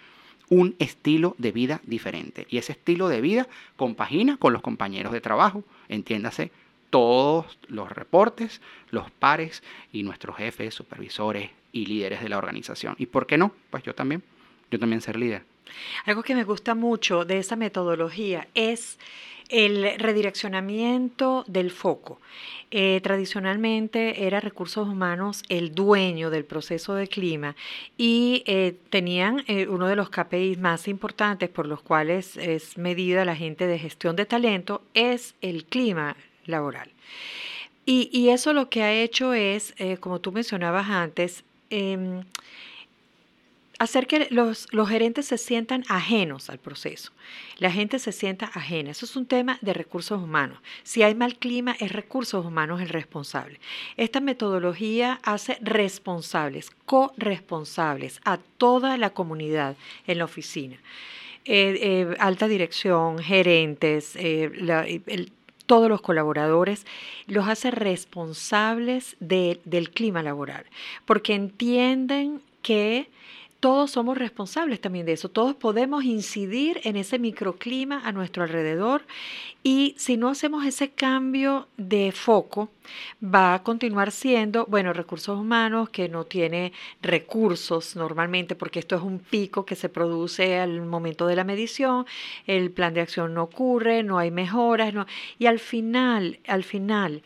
un 0.49 0.75
estilo 0.81 1.37
de 1.39 1.53
vida 1.53 1.81
diferente. 1.85 2.49
Y 2.51 2.59
ese 2.59 2.73
estilo 2.73 3.09
de 3.09 3.21
vida 3.21 3.47
compagina 3.77 4.37
con 4.37 4.53
los 4.53 4.63
compañeros 4.63 5.13
de 5.13 5.21
trabajo, 5.21 5.63
entiéndase, 5.89 6.51
todos 6.91 7.57
los 7.69 7.89
reportes, 7.89 8.61
los 8.91 9.09
pares 9.13 9.63
y 9.93 10.03
nuestros 10.03 10.37
jefes, 10.37 10.75
supervisores 10.75 11.51
y 11.71 11.87
líderes 11.87 12.21
de 12.21 12.29
la 12.29 12.39
organización. 12.39 12.97
¿Y 12.99 13.07
por 13.07 13.29
qué 13.29 13.39
no? 13.39 13.53
Pues 13.71 13.85
yo 13.85 13.95
también, 13.95 14.25
yo 14.73 14.81
también 14.81 15.01
ser 15.01 15.15
líder. 15.15 15.45
Algo 16.07 16.23
que 16.23 16.35
me 16.35 16.44
gusta 16.44 16.75
mucho 16.75 17.25
de 17.25 17.38
esa 17.38 17.57
metodología 17.57 18.49
es 18.55 18.99
el 19.51 19.99
redireccionamiento 19.99 21.44
del 21.46 21.70
foco. 21.70 22.20
Eh, 22.70 23.01
tradicionalmente 23.03 24.27
era 24.27 24.38
recursos 24.38 24.87
humanos 24.87 25.42
el 25.49 25.75
dueño 25.75 26.31
del 26.31 26.44
proceso 26.44 26.94
de 26.94 27.09
clima 27.09 27.57
y 27.99 28.44
eh, 28.46 28.77
tenían 28.90 29.42
eh, 29.49 29.66
uno 29.66 29.88
de 29.88 29.96
los 29.96 30.09
KPIs 30.09 30.59
más 30.59 30.87
importantes 30.87 31.49
por 31.49 31.66
los 31.66 31.83
cuales 31.83 32.37
es 32.37 32.79
medida 32.79 33.25
la 33.25 33.35
gente 33.35 33.66
de 33.66 33.79
gestión 33.79 34.14
de 34.14 34.25
talento 34.25 34.83
es 34.94 35.35
el 35.40 35.64
clima 35.64 36.16
laboral. 36.46 36.88
Y, 37.85 38.09
y 38.12 38.29
eso 38.29 38.53
lo 38.53 38.70
que 38.70 38.85
ha 38.85 38.92
hecho 38.92 39.35
es, 39.35 39.75
como 39.99 40.20
tú 40.20 40.31
mencionabas 40.31 40.88
antes, 40.90 41.42
em, 41.70 42.23
hacer 43.81 44.07
que 44.07 44.29
los, 44.31 44.69
los, 44.73 44.90
gerentes 44.90 45.25
se 45.27 45.38
sientan 45.38 45.85
ajenos 45.88 46.51
al 46.51 46.59
proceso. 46.59 47.12
La 47.57 47.73
gente 47.73 47.99
se 47.99 48.12
sienta 48.12 48.51
ajena. 48.53 48.90
Eso 48.90 49.07
es 49.07 49.16
un 49.16 49.25
tema 49.25 49.59
de 49.62 49.73
recursos 49.73 50.23
humanos. 50.23 50.59
Si 50.83 51.03
hay 51.03 51.14
mal 51.14 51.37
clima, 51.37 51.75
es 51.81 51.90
recursos 51.90 52.45
humanos 52.45 52.83
el 52.83 52.90
responsable. 52.90 53.59
Esta 53.97 54.21
metodología 54.21 55.19
hace 55.23 55.57
responsables, 55.62 56.71
corresponsables 56.85 58.21
a 58.27 58.37
toda 58.59 58.99
la 58.99 59.11
comunidad 59.11 59.77
en 60.07 60.19
la 60.19 60.27
oficina. 60.27 60.77
Eh, 61.47 61.79
eh, 61.81 62.16
alta 62.19 62.49
dirección, 62.49 63.19
gerentes, 63.19 64.14
eh, 64.16 65.31
todos 65.64 65.88
los 65.88 66.03
colaboradores, 66.03 66.85
los 67.27 67.49
hace 67.49 67.71
responsables 67.71 69.16
del 69.21 69.90
clima 69.90 70.23
laboral, 70.23 70.66
porque 71.07 71.33
entienden 71.35 72.43
que 72.61 73.09
todos 73.61 73.90
somos 73.90 74.16
responsables 74.16 74.81
también 74.81 75.07
de 75.07 75.12
eso, 75.12 75.29
todos 75.29 75.55
podemos 75.55 76.05
incidir 76.05 76.81
en 76.85 76.96
ese 76.96 77.18
microclima 77.18 78.01
a 78.05 78.12
nuestro 78.12 78.42
alrededor 78.42 79.03
y 79.62 79.94
si 79.99 80.16
no 80.16 80.31
hacemos 80.31 80.64
ese 80.64 80.90
cambio 80.90 81.68
de 81.77 82.12
foco, 82.12 82.70
va 83.23 83.55
a 83.55 83.62
continuar 83.62 84.11
siendo, 84.11 84.64
bueno, 84.66 84.94
recursos 84.94 85.38
humanos 85.38 85.90
que 85.90 86.09
no 86.09 86.25
tiene 86.25 86.73
recursos 87.03 87.94
normalmente, 87.96 88.55
porque 88.55 88.79
esto 88.79 88.96
es 88.96 89.03
un 89.03 89.18
pico 89.18 89.66
que 89.66 89.77
se 89.77 89.90
produce 89.90 90.59
al 90.59 90.81
momento 90.81 91.27
de 91.27 91.37
la 91.37 91.44
medición, 91.44 92.07
el 92.46 92.70
plan 92.70 92.94
de 92.94 93.03
acción 93.03 93.35
no 93.35 93.42
ocurre, 93.42 94.03
no 94.03 94.18
hay 94.18 94.31
mejoras, 94.31 94.94
no, 94.94 95.07
y 95.38 95.46
al 95.46 95.59
final, 95.59 96.40
al 96.46 96.64
final, 96.64 97.23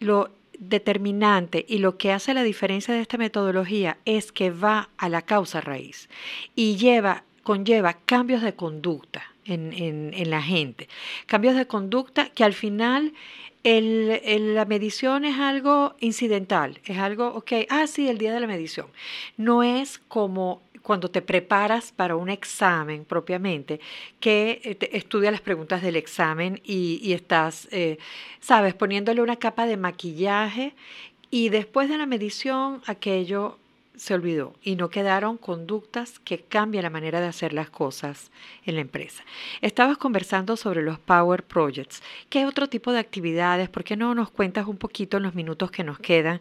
lo 0.00 0.30
determinante 0.58 1.64
y 1.68 1.78
lo 1.78 1.96
que 1.96 2.12
hace 2.12 2.34
la 2.34 2.42
diferencia 2.42 2.94
de 2.94 3.00
esta 3.00 3.18
metodología 3.18 3.98
es 4.04 4.32
que 4.32 4.50
va 4.50 4.90
a 4.96 5.08
la 5.08 5.22
causa 5.22 5.60
raíz 5.60 6.08
y 6.54 6.76
lleva, 6.76 7.24
conlleva 7.42 7.94
cambios 7.94 8.42
de 8.42 8.54
conducta 8.54 9.22
en, 9.44 9.72
en, 9.74 10.30
la 10.30 10.42
gente. 10.42 10.88
Cambios 11.26 11.54
de 11.54 11.66
conducta 11.66 12.30
que 12.30 12.44
al 12.44 12.54
final 12.54 13.12
el, 13.62 14.54
la 14.54 14.64
medición 14.64 15.24
es 15.24 15.38
algo 15.38 15.94
incidental, 16.00 16.80
es 16.84 16.98
algo, 16.98 17.28
ok, 17.28 17.52
ah, 17.70 17.86
sí, 17.86 18.08
el 18.08 18.18
día 18.18 18.32
de 18.32 18.40
la 18.40 18.46
medición. 18.46 18.86
No 19.36 19.62
es 19.62 19.98
como 20.08 20.62
cuando 20.84 21.10
te 21.10 21.22
preparas 21.22 21.92
para 21.92 22.14
un 22.14 22.28
examen 22.28 23.06
propiamente, 23.06 23.80
que 24.20 24.60
eh, 24.62 24.90
estudia 24.92 25.30
las 25.30 25.40
preguntas 25.40 25.80
del 25.80 25.96
examen 25.96 26.60
y, 26.62 27.14
estás, 27.14 27.66
eh, 27.72 27.96
sabes, 28.38 28.74
poniéndole 28.74 29.22
una 29.22 29.36
capa 29.36 29.64
de 29.64 29.78
maquillaje 29.78 30.74
y 31.30 31.48
después 31.48 31.88
de 31.88 31.96
la 31.96 32.04
medición 32.04 32.82
aquello 32.86 33.58
se 33.96 34.12
olvidó 34.12 34.54
y 34.62 34.76
no 34.76 34.90
quedaron 34.90 35.38
conductas 35.38 36.18
que 36.18 36.40
cambien 36.40 36.82
la 36.82 36.90
manera 36.90 37.20
de 37.22 37.28
hacer 37.28 37.54
las 37.54 37.70
cosas 37.70 38.30
en 38.66 38.74
la 38.74 38.82
empresa. 38.82 39.24
Estabas 39.62 39.96
conversando 39.96 40.56
sobre 40.58 40.82
los 40.82 40.98
Power 40.98 41.44
Projects. 41.44 42.02
¿Qué 42.28 42.44
otro 42.44 42.68
tipo 42.68 42.92
de 42.92 42.98
actividades? 42.98 43.70
¿Por 43.70 43.84
qué 43.84 43.96
no 43.96 44.14
nos 44.14 44.30
cuentas 44.30 44.66
un 44.66 44.76
poquito 44.76 45.16
en 45.16 45.22
los 45.22 45.34
minutos 45.34 45.70
que 45.70 45.82
nos 45.82 45.98
quedan 45.98 46.40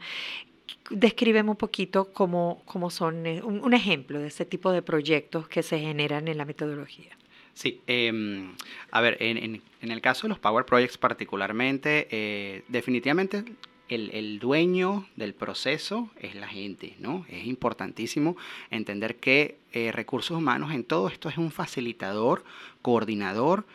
descríbeme 0.89 1.49
un 1.49 1.56
poquito 1.56 2.12
cómo, 2.13 2.62
cómo 2.65 2.89
son 2.89 3.26
eh, 3.26 3.41
un, 3.41 3.73
ejemplo 3.73 4.19
de 4.19 4.28
ese 4.28 4.45
tipo 4.45 4.71
de 4.71 4.82
proyectos 4.82 5.47
que 5.47 5.63
se 5.63 5.80
generan 5.80 6.28
en 6.28 6.38
la 6.38 6.45
metodología. 6.45 7.17
Sí, 7.54 7.82
em, 7.86 8.54
a 8.91 9.02
ver, 9.02 9.17
en, 9.19 9.62
en, 9.82 9.91
el 9.91 10.02
caso 10.02 10.23
de 10.23 10.30
los 10.30 10.39
Power 10.39 10.65
Projects 10.65 10.97
particularmente, 10.97 12.08
eh, 12.10 12.63
definitivamente 12.67 13.43
el, 13.89 14.39
dueño 14.39 15.08
del 15.15 15.34
proceso 15.34 16.10
es 16.19 16.36
la 16.36 16.48
gente, 16.48 16.96
¿no? 17.00 17.26
Es 17.30 17.46
importantísimo 17.46 18.36
entender 18.72 19.17
que 19.17 19.58
eh, 19.72 19.91
recursos 19.91 20.38
humanos 20.38 20.74
en 20.74 20.84
todo 20.84 21.08
esto 21.08 21.30
es 21.30 21.38
un 21.38 21.52
facilitador, 21.52 22.43
coordinador, 22.82 23.65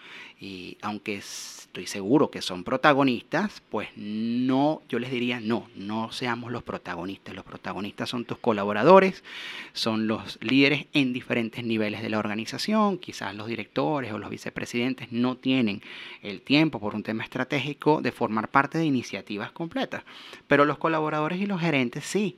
y 0.40 0.78
aunque 0.82 1.16
estoy 1.16 1.88
seguro 1.88 2.30
que 2.30 2.42
son 2.42 2.62
protagonistas, 2.62 3.60
pues 3.70 3.88
no, 3.96 4.82
yo 4.88 5.00
les 5.00 5.10
diría 5.10 5.40
no, 5.40 5.68
no 5.74 6.12
seamos 6.12 6.52
los 6.52 6.62
protagonistas. 6.62 7.34
Los 7.34 7.44
protagonistas 7.44 8.08
son 8.08 8.24
tus 8.24 8.38
colaboradores, 8.38 9.24
son 9.72 10.06
los 10.06 10.38
líderes 10.40 10.86
en 10.92 11.12
diferentes 11.12 11.64
niveles 11.64 12.02
de 12.02 12.10
la 12.10 12.18
organización, 12.18 12.98
quizás 12.98 13.34
los 13.34 13.48
directores 13.48 14.12
o 14.12 14.18
los 14.18 14.30
vicepresidentes 14.30 15.10
no 15.10 15.36
tienen 15.36 15.82
el 16.22 16.40
tiempo 16.40 16.78
por 16.78 16.94
un 16.94 17.02
tema 17.02 17.24
estratégico 17.24 18.00
de 18.00 18.12
formar 18.12 18.48
parte 18.48 18.78
de 18.78 18.84
iniciativas 18.84 19.50
completas, 19.50 20.04
pero 20.46 20.64
los 20.64 20.78
colaboradores 20.78 21.40
y 21.40 21.46
los 21.46 21.60
gerentes 21.60 22.04
sí. 22.04 22.36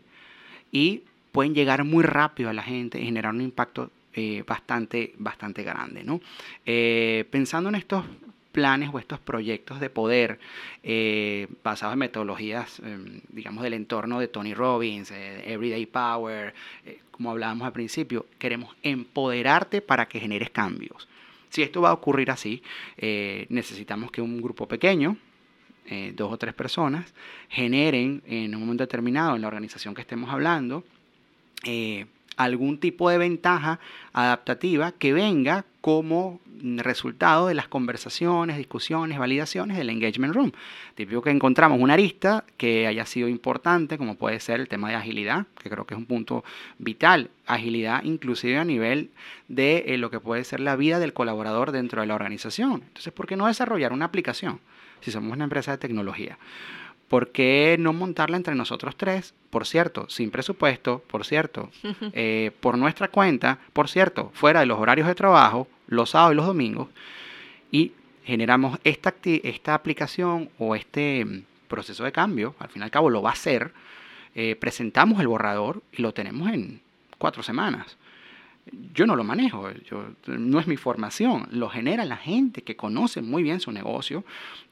Y 0.72 1.02
pueden 1.33 1.54
llegar 1.54 1.85
muy 1.85 2.04
rápido 2.04 2.50
a 2.50 2.52
la 2.52 2.62
gente 2.62 3.00
y 3.00 3.04
generar 3.04 3.35
un 3.35 3.40
impacto 3.40 3.90
eh, 4.12 4.42
bastante, 4.44 5.14
bastante 5.18 5.62
grande. 5.62 6.02
¿no? 6.02 6.20
Eh, 6.66 7.24
pensando 7.30 7.68
en 7.68 7.76
estos 7.76 8.04
planes 8.50 8.90
o 8.92 8.98
estos 8.98 9.20
proyectos 9.20 9.78
de 9.78 9.88
poder 9.88 10.40
eh, 10.83 11.46
basados 11.62 11.92
en 11.92 12.00
metodologías, 12.00 12.83
digamos, 13.28 13.62
del 13.62 13.74
entorno 13.74 14.18
de 14.18 14.26
Tony 14.26 14.54
Robbins, 14.54 15.12
Everyday 15.12 15.87
Power, 15.87 16.52
como 17.12 17.30
hablábamos 17.30 17.64
al 17.64 17.72
principio, 17.72 18.26
queremos 18.40 18.74
empoderarte 18.83 19.80
para 19.80 20.09
que 20.09 20.18
generes 20.18 20.50
cambios. 20.50 21.06
Si 21.50 21.62
esto 21.62 21.80
va 21.80 21.90
a 21.90 21.92
ocurrir 21.92 22.33
así, 22.33 22.61
necesitamos 23.48 24.11
que 24.11 24.20
un 24.20 24.42
grupo 24.42 24.66
pequeño, 24.66 25.16
dos 26.14 26.33
o 26.33 26.37
tres 26.38 26.55
personas, 26.55 27.12
generen 27.48 28.22
en 28.26 28.55
un 28.55 28.61
momento 28.61 28.85
determinado 28.85 29.37
en 29.37 29.42
la 29.42 29.48
organización 29.48 29.94
que 29.94 30.00
estemos 30.00 30.31
hablando, 30.31 30.85
algún 32.37 32.79
tipo 32.79 33.11
de 33.11 33.18
ventaja 33.18 33.81
adaptativa 34.12 34.92
que 34.92 35.12
venga 35.12 35.64
como 35.81 36.40
resultado 36.62 37.46
de 37.46 37.55
las 37.55 37.68
conversaciones, 37.68 38.57
discusiones, 38.57 39.18
validaciones 39.18 39.76
del 39.76 39.90
engagement 39.90 40.35
room. 40.35 40.53
Típico 40.94 41.22
que 41.22 41.31
encontramos 41.31 41.81
una 41.81 41.94
arista 41.94 42.44
que 42.57 42.87
haya 42.87 43.07
sido 43.07 43.29
importante, 43.29 43.98
como 43.98 44.16
puede 44.16 44.40
ser 44.40 44.61
el 44.61 44.68
tema 44.68 44.88
de 44.88 44.94
agilidad, 44.94 45.46
que 45.62 45.70
creo 45.70 45.87
que 45.87 45.94
es 45.94 45.98
un 45.98 46.07
punto 46.07 46.44
vital. 46.79 47.31
Agilidad 47.46 48.03
inclusive 48.05 48.59
a 48.59 48.64
nivel 48.64 49.11
de 49.48 49.85
eh, 49.88 49.98
lo 49.98 50.11
que 50.11 50.20
puede 50.20 50.44
ser 50.44 50.61
la 50.61 50.76
vida 50.76 50.98
del 50.98 51.12
colaborador 51.12 51.72
dentro 51.72 52.00
de 52.00 52.07
la 52.07 52.14
organización. 52.14 52.83
Entonces, 52.87 53.12
¿por 53.12 53.26
qué 53.26 53.37
no 53.37 53.46
desarrollar 53.46 53.92
una 53.92 54.07
aplicación 54.07 54.61
si 55.00 55.10
somos 55.10 55.32
una 55.32 55.44
empresa 55.44 55.72
de 55.72 55.78
tecnología? 55.78 56.38
¿Por 57.08 57.32
qué 57.32 57.76
no 57.78 57.92
montarla 57.92 58.36
entre 58.36 58.54
nosotros 58.54 58.96
tres? 58.96 59.34
Por 59.50 59.66
cierto, 59.66 60.08
sin 60.08 60.30
presupuesto, 60.30 61.02
por 61.08 61.24
cierto, 61.24 61.70
eh, 62.12 62.52
por 62.60 62.78
nuestra 62.78 63.08
cuenta, 63.08 63.58
por 63.72 63.88
cierto, 63.88 64.30
fuera 64.32 64.60
de 64.60 64.66
los 64.66 64.78
horarios 64.78 65.08
de 65.08 65.16
trabajo, 65.16 65.66
los 65.88 66.10
sábados 66.10 66.34
y 66.34 66.36
los 66.36 66.46
domingos, 66.46 66.88
y 67.72 67.92
generamos 68.24 68.78
esta, 68.84 69.14
esta 69.24 69.74
aplicación 69.74 70.50
o 70.58 70.76
este 70.76 71.24
mm, 71.24 71.42
proceso 71.66 72.04
de 72.04 72.12
cambio, 72.12 72.54
al 72.60 72.68
fin 72.68 72.82
y 72.82 72.84
al 72.84 72.92
cabo 72.92 73.10
lo 73.10 73.22
va 73.22 73.30
a 73.30 73.32
hacer, 73.32 73.72
eh, 74.36 74.54
presentamos 74.54 75.20
el 75.20 75.26
borrador 75.26 75.82
y 75.90 76.02
lo 76.02 76.14
tenemos 76.14 76.52
en 76.52 76.80
cuatro 77.18 77.42
semanas. 77.42 77.96
Yo 78.94 79.06
no 79.06 79.16
lo 79.16 79.24
manejo, 79.24 79.68
no 80.26 80.61
es 80.61 80.66
mi 80.66 80.76
formación, 80.76 81.48
lo 81.50 81.68
genera 81.68 82.04
la 82.04 82.16
gente 82.16 82.62
que 82.62 82.76
conoce 82.76 83.22
muy 83.22 83.42
bien 83.42 83.61
su 83.61 83.72
negocio 83.72 84.24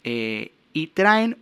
eh, 0.04 0.52
y 0.72 0.88
traen 0.88 1.36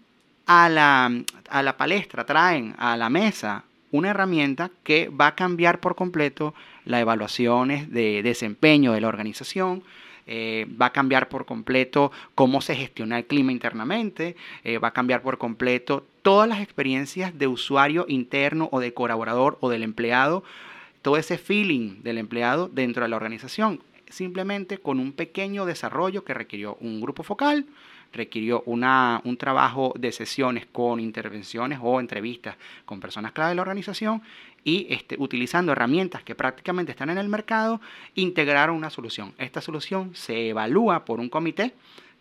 a 0.47 0.69
la, 0.69 1.11
a 1.51 1.63
la 1.63 1.77
palestra, 1.77 2.25
traen 2.25 2.75
a 2.79 2.97
la 2.97 3.11
mesa 3.11 3.65
una 3.91 4.11
herramienta 4.11 4.71
que 4.83 5.09
va 5.09 5.29
a 5.29 5.35
cambiar 5.35 5.81
por 5.81 5.95
completo 5.95 6.55
las 6.85 7.01
evaluaciones 7.01 7.91
de 7.91 8.23
desempeño 8.23 8.93
de 8.93 9.01
la 9.01 9.09
organización, 9.09 9.83
eh, 10.29 10.67
va 10.81 10.87
a 10.87 10.93
cambiar 10.93 11.29
por 11.29 11.47
completo 11.47 12.11
cómo 12.35 12.61
se 12.61 12.75
gestiona 12.75 13.19
el 13.19 13.27
clima 13.27 13.53
internamente, 13.53 14.35
eh, 14.65 14.79
va 14.79 14.89
a 14.89 14.93
cambiar 14.93 15.23
por 15.23 15.39
completo 15.39 16.05
todas 16.23 16.49
las 16.49 16.61
experiencias 16.61 17.39
de 17.39 17.47
usuario 17.47 18.07
interno 18.09 18.69
o 18.73 18.81
de 18.81 18.93
colaborador 18.93 19.57
o 19.61 19.71
del 19.71 19.85
empleado, 19.85 20.43
todo 21.07 21.19
ese 21.19 21.39
feeling 21.39 22.03
del 22.03 22.19
empleado 22.19 22.67
dentro 22.67 23.05
de 23.05 23.09
la 23.09 23.15
organización, 23.15 23.81
simplemente 24.09 24.79
con 24.79 24.99
un 24.99 25.13
pequeño 25.13 25.65
desarrollo 25.65 26.25
que 26.25 26.35
requirió 26.35 26.77
un 26.81 27.01
grupo 27.01 27.23
focal, 27.23 27.65
requirió 28.13 28.65
una, 28.67 29.21
un 29.23 29.37
trabajo 29.37 29.95
de 29.97 30.11
sesiones 30.11 30.67
con 30.67 30.99
intervenciones 30.99 31.79
o 31.81 32.01
entrevistas 32.01 32.57
con 32.85 32.99
personas 32.99 33.31
clave 33.31 33.51
de 33.51 33.55
la 33.55 33.63
organización 33.63 34.21
y 34.65 34.89
este, 34.91 35.15
utilizando 35.21 35.71
herramientas 35.71 36.25
que 36.25 36.35
prácticamente 36.35 36.91
están 36.91 37.11
en 37.11 37.19
el 37.19 37.29
mercado, 37.29 37.81
integraron 38.17 38.75
una 38.75 38.91
solución. 38.91 39.33
Esta 39.39 39.61
solución 39.61 40.13
se 40.13 40.49
evalúa 40.49 41.05
por 41.05 41.21
un 41.21 41.29
comité 41.29 41.73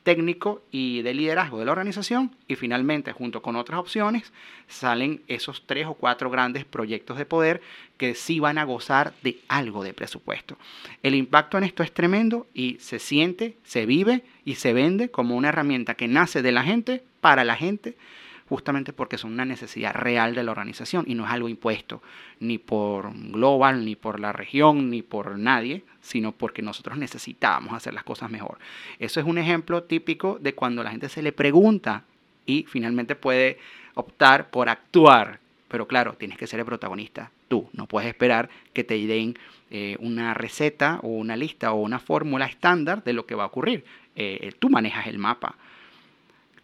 técnico 0.06 0.62
y 0.72 1.02
de 1.02 1.16
liderazgo 1.16 1.58
de 1.58 1.66
la 1.66 1.72
organización 1.72 2.36
y 2.48 2.56
finalmente 2.56 3.12
junto 3.12 3.42
con 3.42 3.56
otras 3.56 3.80
opciones 3.80 4.32
salen 4.68 5.24
esos 5.28 5.64
tres 5.66 5.88
o 5.88 5.96
cuatro 5.96 6.30
grandes 6.30 6.64
proyectos 6.64 7.18
de 7.18 7.26
poder 7.26 7.60
que 7.98 8.14
sí 8.14 8.40
van 8.40 8.60
a 8.60 8.66
gozar 8.66 9.14
de 9.24 9.40
algo 9.48 9.84
de 9.84 9.96
presupuesto. 9.96 10.58
El 11.02 11.16
impacto 11.16 11.58
en 11.58 11.64
esto 11.64 11.82
es 11.82 11.92
tremendo 11.92 12.46
y 12.54 12.78
se 12.80 13.00
siente, 13.00 13.58
se 13.64 13.88
vive 13.88 14.24
y 14.46 14.56
se 14.56 14.74
vende 14.74 15.10
como 15.10 15.36
una 15.36 15.50
herramienta 15.50 15.96
que 15.96 16.08
nace 16.08 16.44
de 16.44 16.52
la 16.52 16.62
gente 16.62 17.04
para 17.20 17.44
la 17.44 17.56
gente 17.56 17.98
justamente 18.48 18.94
porque 18.94 19.18
son 19.18 19.34
una 19.34 19.46
necesidad 19.46 19.94
real 19.94 20.36
de 20.36 20.44
la 20.44 20.52
organización 20.52 21.06
y 21.08 21.16
no 21.16 21.26
es 21.26 21.32
algo 21.32 21.50
impuesto 21.50 22.02
ni 22.40 22.58
por 22.58 23.12
Global, 23.32 23.86
ni 23.86 23.96
por 23.96 24.20
la 24.20 24.32
región, 24.34 24.90
ni 24.90 25.02
por 25.02 25.38
nadie, 25.38 25.84
sino 26.02 26.32
porque 26.32 26.62
nosotros 26.62 26.98
necesitamos 26.98 27.74
hacer 27.74 27.94
las 27.94 28.04
cosas 28.04 28.30
mejor. 28.30 28.60
Eso 29.00 29.20
es 29.20 29.26
un 29.26 29.38
ejemplo 29.38 29.84
típico 29.84 30.38
de 30.40 30.54
cuando 30.54 30.84
la 30.84 30.92
gente 30.92 31.10
se 31.10 31.24
le 31.24 31.32
pregunta 31.32 32.04
y 32.46 32.66
finalmente 32.68 33.16
puede 33.16 33.58
optar 33.96 34.50
por 34.50 34.70
actuar. 34.70 35.40
Pero 35.68 35.88
claro, 35.88 36.14
tienes 36.14 36.38
que 36.38 36.48
ser 36.48 36.60
el 36.60 36.66
protagonista 36.66 37.32
tú. 37.48 37.70
No 37.74 37.88
puedes 37.88 38.08
esperar 38.08 38.50
que 38.74 38.84
te 38.84 38.96
den 39.08 39.38
eh, 39.72 39.98
una 40.00 40.34
receta 40.36 41.00
o 41.02 41.08
una 41.08 41.36
lista 41.36 41.74
o 41.74 41.82
una 41.82 42.00
fórmula 42.00 42.46
estándar 42.46 43.04
de 43.04 43.14
lo 43.14 43.26
que 43.26 43.36
va 43.36 43.44
a 43.44 43.48
ocurrir. 43.48 43.84
Eh, 44.16 44.54
tú 44.60 44.70
manejas 44.70 45.08
el 45.08 45.18
mapa. 45.18 45.56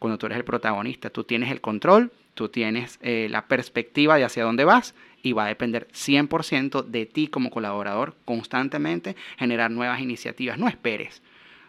Cuando 0.02 0.18
tú 0.18 0.26
eres 0.26 0.40
el 0.40 0.44
protagonista, 0.44 1.12
tú 1.12 1.24
tienes 1.24 1.52
el 1.52 1.62
control, 1.62 2.12
tú 2.34 2.50
tienes 2.50 2.98
eh, 3.04 3.28
la 3.30 3.46
perspectiva 3.46 4.16
de 4.16 4.24
hacia 4.24 4.44
dónde 4.44 4.66
vas 4.66 4.96
y 5.22 5.34
va 5.34 5.46
a 5.46 5.48
depender 5.48 5.88
100% 5.90 6.86
de 6.86 7.06
ti 7.06 7.28
como 7.28 7.52
colaborador 7.52 8.16
constantemente 8.26 9.16
generar 9.38 9.70
nuevas 9.70 10.02
iniciativas. 10.02 10.58
No 10.58 10.68
esperes 10.68 11.22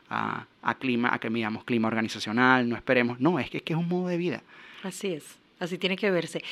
a, 0.09 0.47
clima, 0.79 1.13
a 1.13 1.19
que 1.19 1.29
midamos 1.29 1.65
clima 1.65 1.89
organizacional, 1.89 2.67
no 2.67 2.75
esperemos, 2.75 3.21
no, 3.21 3.39
es 3.39 3.51
que, 3.51 3.59
es 3.59 3.63
que 3.65 3.75
es 3.75 3.79
un 3.79 3.89
modo 3.89 4.09
de 4.09 4.17
vida. 4.17 4.43
Así 4.83 5.09
es. 5.09 5.39
Así 5.61 5.77
tiene 5.77 5.97
que 5.97 6.11
verse. 6.11 6.43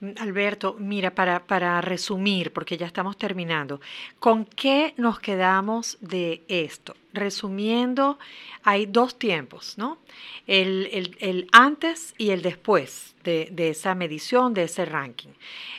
Mm, 0.00 0.10
Alberto, 0.18 0.74
mira, 0.76 1.14
para, 1.14 1.46
para 1.46 1.80
resumir, 1.80 2.52
porque 2.52 2.76
ya 2.76 2.86
estamos 2.86 3.16
terminando, 3.16 3.80
¿con 4.18 4.44
qué 4.44 4.92
nos 4.96 5.20
quedamos 5.20 5.98
de 6.00 6.42
esto? 6.48 6.96
Resumiendo, 7.12 8.18
hay 8.62 8.86
dos 8.86 9.18
tiempos, 9.18 9.78
¿no? 9.78 9.98
El, 10.46 11.46
antes 11.52 12.14
y 12.18 12.30
el 12.30 12.42
después 12.42 13.14
de, 13.24 13.68
esa 13.68 13.94
medición, 13.94 14.54
de 14.54 14.64
ese 14.64 14.86
ranking. 14.86 15.28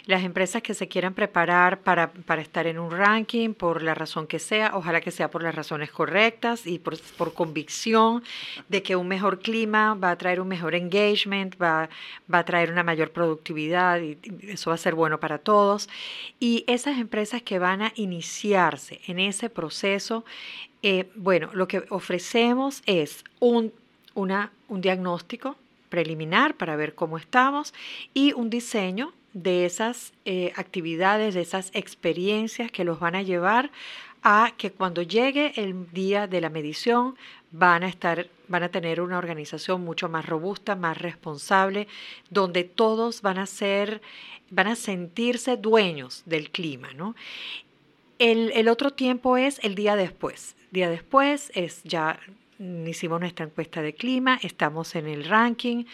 Las 0.06 0.24
empresas 0.24 0.62
que 0.62 0.74
se 0.74 0.88
quieran 0.88 1.14
preparar 1.14 1.82
para, 1.82 2.12
estar 2.40 2.68
en 2.68 2.78
un 2.78 2.92
ranking, 2.92 3.54
por 3.54 3.82
la 3.82 3.96
razón 3.96 4.28
que 4.28 4.38
sea, 4.38 4.72
ojalá 4.76 5.02
que 5.02 5.12
sea 5.12 5.32
por 5.32 5.42
las 5.42 5.56
razones 5.56 5.92
correctas 5.92 6.68
y 6.68 6.80
por, 6.80 7.00
convicción 7.34 8.24
de 8.68 8.84
que 8.84 8.96
un 8.96 9.08
mejor 9.08 9.40
clima 9.40 9.96
va 9.96 10.12
a 10.12 10.18
traer 10.18 10.42
un 10.42 10.48
mejor 10.48 10.76
engagement, 10.76 11.60
va, 11.62 11.90
va 12.32 12.40
a 12.40 12.46
traer 12.46 12.72
una 12.72 12.84
mayor 12.84 13.12
productividad 13.12 14.00
eso 14.00 14.70
va 14.70 14.76
a 14.76 14.78
ser 14.78 14.96
bueno 14.96 15.20
para 15.20 15.38
todos. 15.38 15.90
Y 16.40 16.64
esas 16.68 16.98
empresas 16.98 17.42
que 17.42 17.60
van 17.60 17.82
a 17.82 17.92
iniciarse 17.96 19.02
en 19.08 19.20
ese 19.20 19.50
proceso, 19.50 20.26
eh, 20.82 21.10
bueno, 21.16 21.50
lo 21.54 21.68
que 21.68 21.84
ofrecemos 21.90 22.82
es 22.86 23.24
un, 23.40 23.74
un 24.14 24.82
diagnóstico 24.82 25.58
preliminar 25.90 26.56
para 26.56 26.76
ver 26.76 26.96
cómo 26.96 27.18
estamos 27.18 27.74
y 28.14 28.34
un 28.34 28.50
diseño 28.50 29.14
de 29.34 29.66
esas 29.66 30.14
eh, 30.26 30.54
actividades, 30.56 31.34
de 31.34 31.42
esas 31.42 31.72
experiencias 31.74 32.72
que 32.72 32.84
los 32.84 33.00
van 33.00 33.16
a 33.16 33.22
llevar 33.22 33.72
a 34.22 34.54
que 34.58 34.72
cuando 34.72 35.02
llegue 35.02 35.54
el 35.56 35.92
día 35.92 36.28
de 36.28 36.42
la 36.42 36.50
medición 36.50 37.16
van 37.52 37.84
a 37.84 37.88
estar 37.88 38.28
van 38.48 38.64
a 38.64 38.70
tener 38.70 39.00
una 39.00 39.18
organización 39.18 39.82
mucho 39.82 40.10
más 40.10 40.26
robusta, 40.26 40.76
más 40.76 40.98
responsable, 40.98 41.88
donde 42.30 42.64
todos 42.64 43.22
van 43.22 43.38
a 43.38 43.46
ser 43.46 44.02
van 44.50 44.68
a 44.68 44.76
sentirse 44.76 45.58
dueños 45.58 46.24
del 46.26 46.50
clima, 46.50 46.92
¿no? 46.94 47.16
El, 48.20 48.52
el 48.54 48.68
otro 48.68 48.92
tiempo 48.92 49.38
es 49.38 49.60
el 49.64 49.76
día 49.76 49.96
después. 49.96 50.56
Día 50.72 50.90
después 50.90 51.52
es 51.56 51.82
ya 51.84 52.20
hicimos 52.60 53.20
nuestra 53.20 53.46
encuesta 53.46 53.82
de 53.82 53.94
clima, 53.94 54.40
estamos 54.44 54.96
en 54.96 55.08
el 55.08 55.24
ranking, 55.24 55.86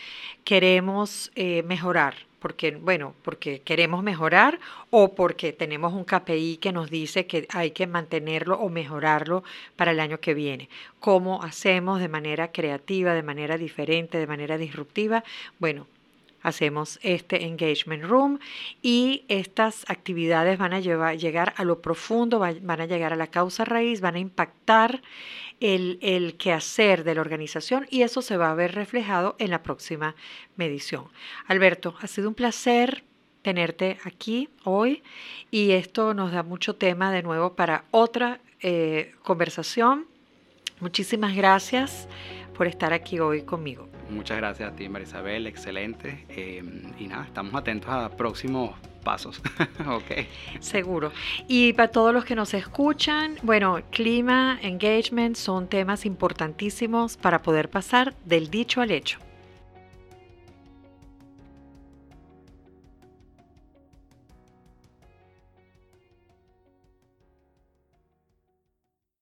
queremos 0.43 1.31
eh, 1.35 1.61
mejorar, 1.63 2.15
porque, 2.39 2.71
bueno, 2.71 3.13
porque 3.21 3.61
queremos 3.61 4.03
mejorar 4.03 4.59
o 4.89 5.13
porque 5.13 5.53
tenemos 5.53 5.93
un 5.93 6.03
KPI 6.03 6.57
que 6.57 6.71
nos 6.71 6.89
dice 6.89 7.27
que 7.27 7.47
hay 7.51 7.71
que 7.71 7.85
mantenerlo 7.87 8.57
o 8.57 8.69
mejorarlo 8.69 9.43
para 9.75 9.91
el 9.91 9.99
año 9.99 10.19
que 10.19 10.33
viene. 10.33 10.69
¿Cómo 10.99 11.43
hacemos 11.43 11.99
de 11.99 12.07
manera 12.07 12.51
creativa, 12.51 13.13
de 13.13 13.23
manera 13.23 13.57
diferente, 13.57 14.17
de 14.17 14.27
manera 14.27 14.57
disruptiva? 14.57 15.23
Bueno, 15.59 15.85
hacemos 16.45 16.99
este 17.01 17.45
engagement 17.45 18.03
room 18.03 18.39
y 18.81 19.25
estas 19.27 19.83
actividades 19.89 20.59
van 20.59 20.73
a 20.73 20.79
llegar 20.79 21.53
a 21.57 21.63
lo 21.63 21.81
profundo, 21.81 22.37
van 22.39 22.81
a 22.81 22.85
llegar 22.85 23.13
a 23.13 23.15
la 23.15 23.27
causa 23.27 23.65
raíz, 23.65 23.99
van 23.99 24.15
a 24.15 24.19
impactar 24.19 25.01
el, 25.59 25.97
el 26.01 26.37
quehacer 26.37 27.03
de 27.03 27.15
la 27.15 27.21
organización 27.21 27.87
y 27.89 28.03
eso 28.03 28.21
se 28.21 28.37
va 28.37 28.51
a 28.51 28.55
ver 28.55 28.75
reflejado 28.75 29.35
en 29.39 29.49
la 29.49 29.63
próxima 29.63 30.15
medición. 30.55 31.05
Alberto, 31.47 31.95
ha 31.99 32.07
sido 32.07 32.29
un 32.29 32.35
placer 32.35 33.03
tenerte 33.41 33.97
aquí 34.03 34.49
hoy 34.63 35.01
y 35.49 35.71
esto 35.71 36.13
nos 36.13 36.31
da 36.31 36.43
mucho 36.43 36.75
tema 36.75 37.11
de 37.11 37.23
nuevo 37.23 37.53
para 37.55 37.85
otra 37.89 38.39
eh, 38.61 39.15
conversación. 39.23 40.05
Muchísimas 40.79 41.35
gracias 41.35 42.07
por 42.55 42.67
estar 42.67 42.93
aquí 42.93 43.19
hoy 43.19 43.41
conmigo. 43.41 43.94
Muchas 44.09 44.37
gracias 44.37 44.71
a 44.71 44.75
ti, 44.75 44.87
Marisabel, 44.89 45.47
excelente. 45.47 46.25
Eh, 46.29 46.63
y 46.99 47.07
nada, 47.07 47.25
estamos 47.25 47.55
atentos 47.55 47.89
a 47.89 48.09
próximos 48.09 48.71
pasos. 49.03 49.41
ok. 49.87 50.27
Seguro. 50.59 51.11
Y 51.47 51.73
para 51.73 51.89
todos 51.89 52.13
los 52.13 52.25
que 52.25 52.35
nos 52.35 52.53
escuchan, 52.53 53.37
bueno, 53.43 53.79
clima, 53.91 54.59
engagement 54.61 55.35
son 55.35 55.67
temas 55.67 56.05
importantísimos 56.05 57.17
para 57.17 57.41
poder 57.41 57.69
pasar 57.69 58.13
del 58.25 58.49
dicho 58.49 58.81
al 58.81 58.91
hecho. 58.91 59.24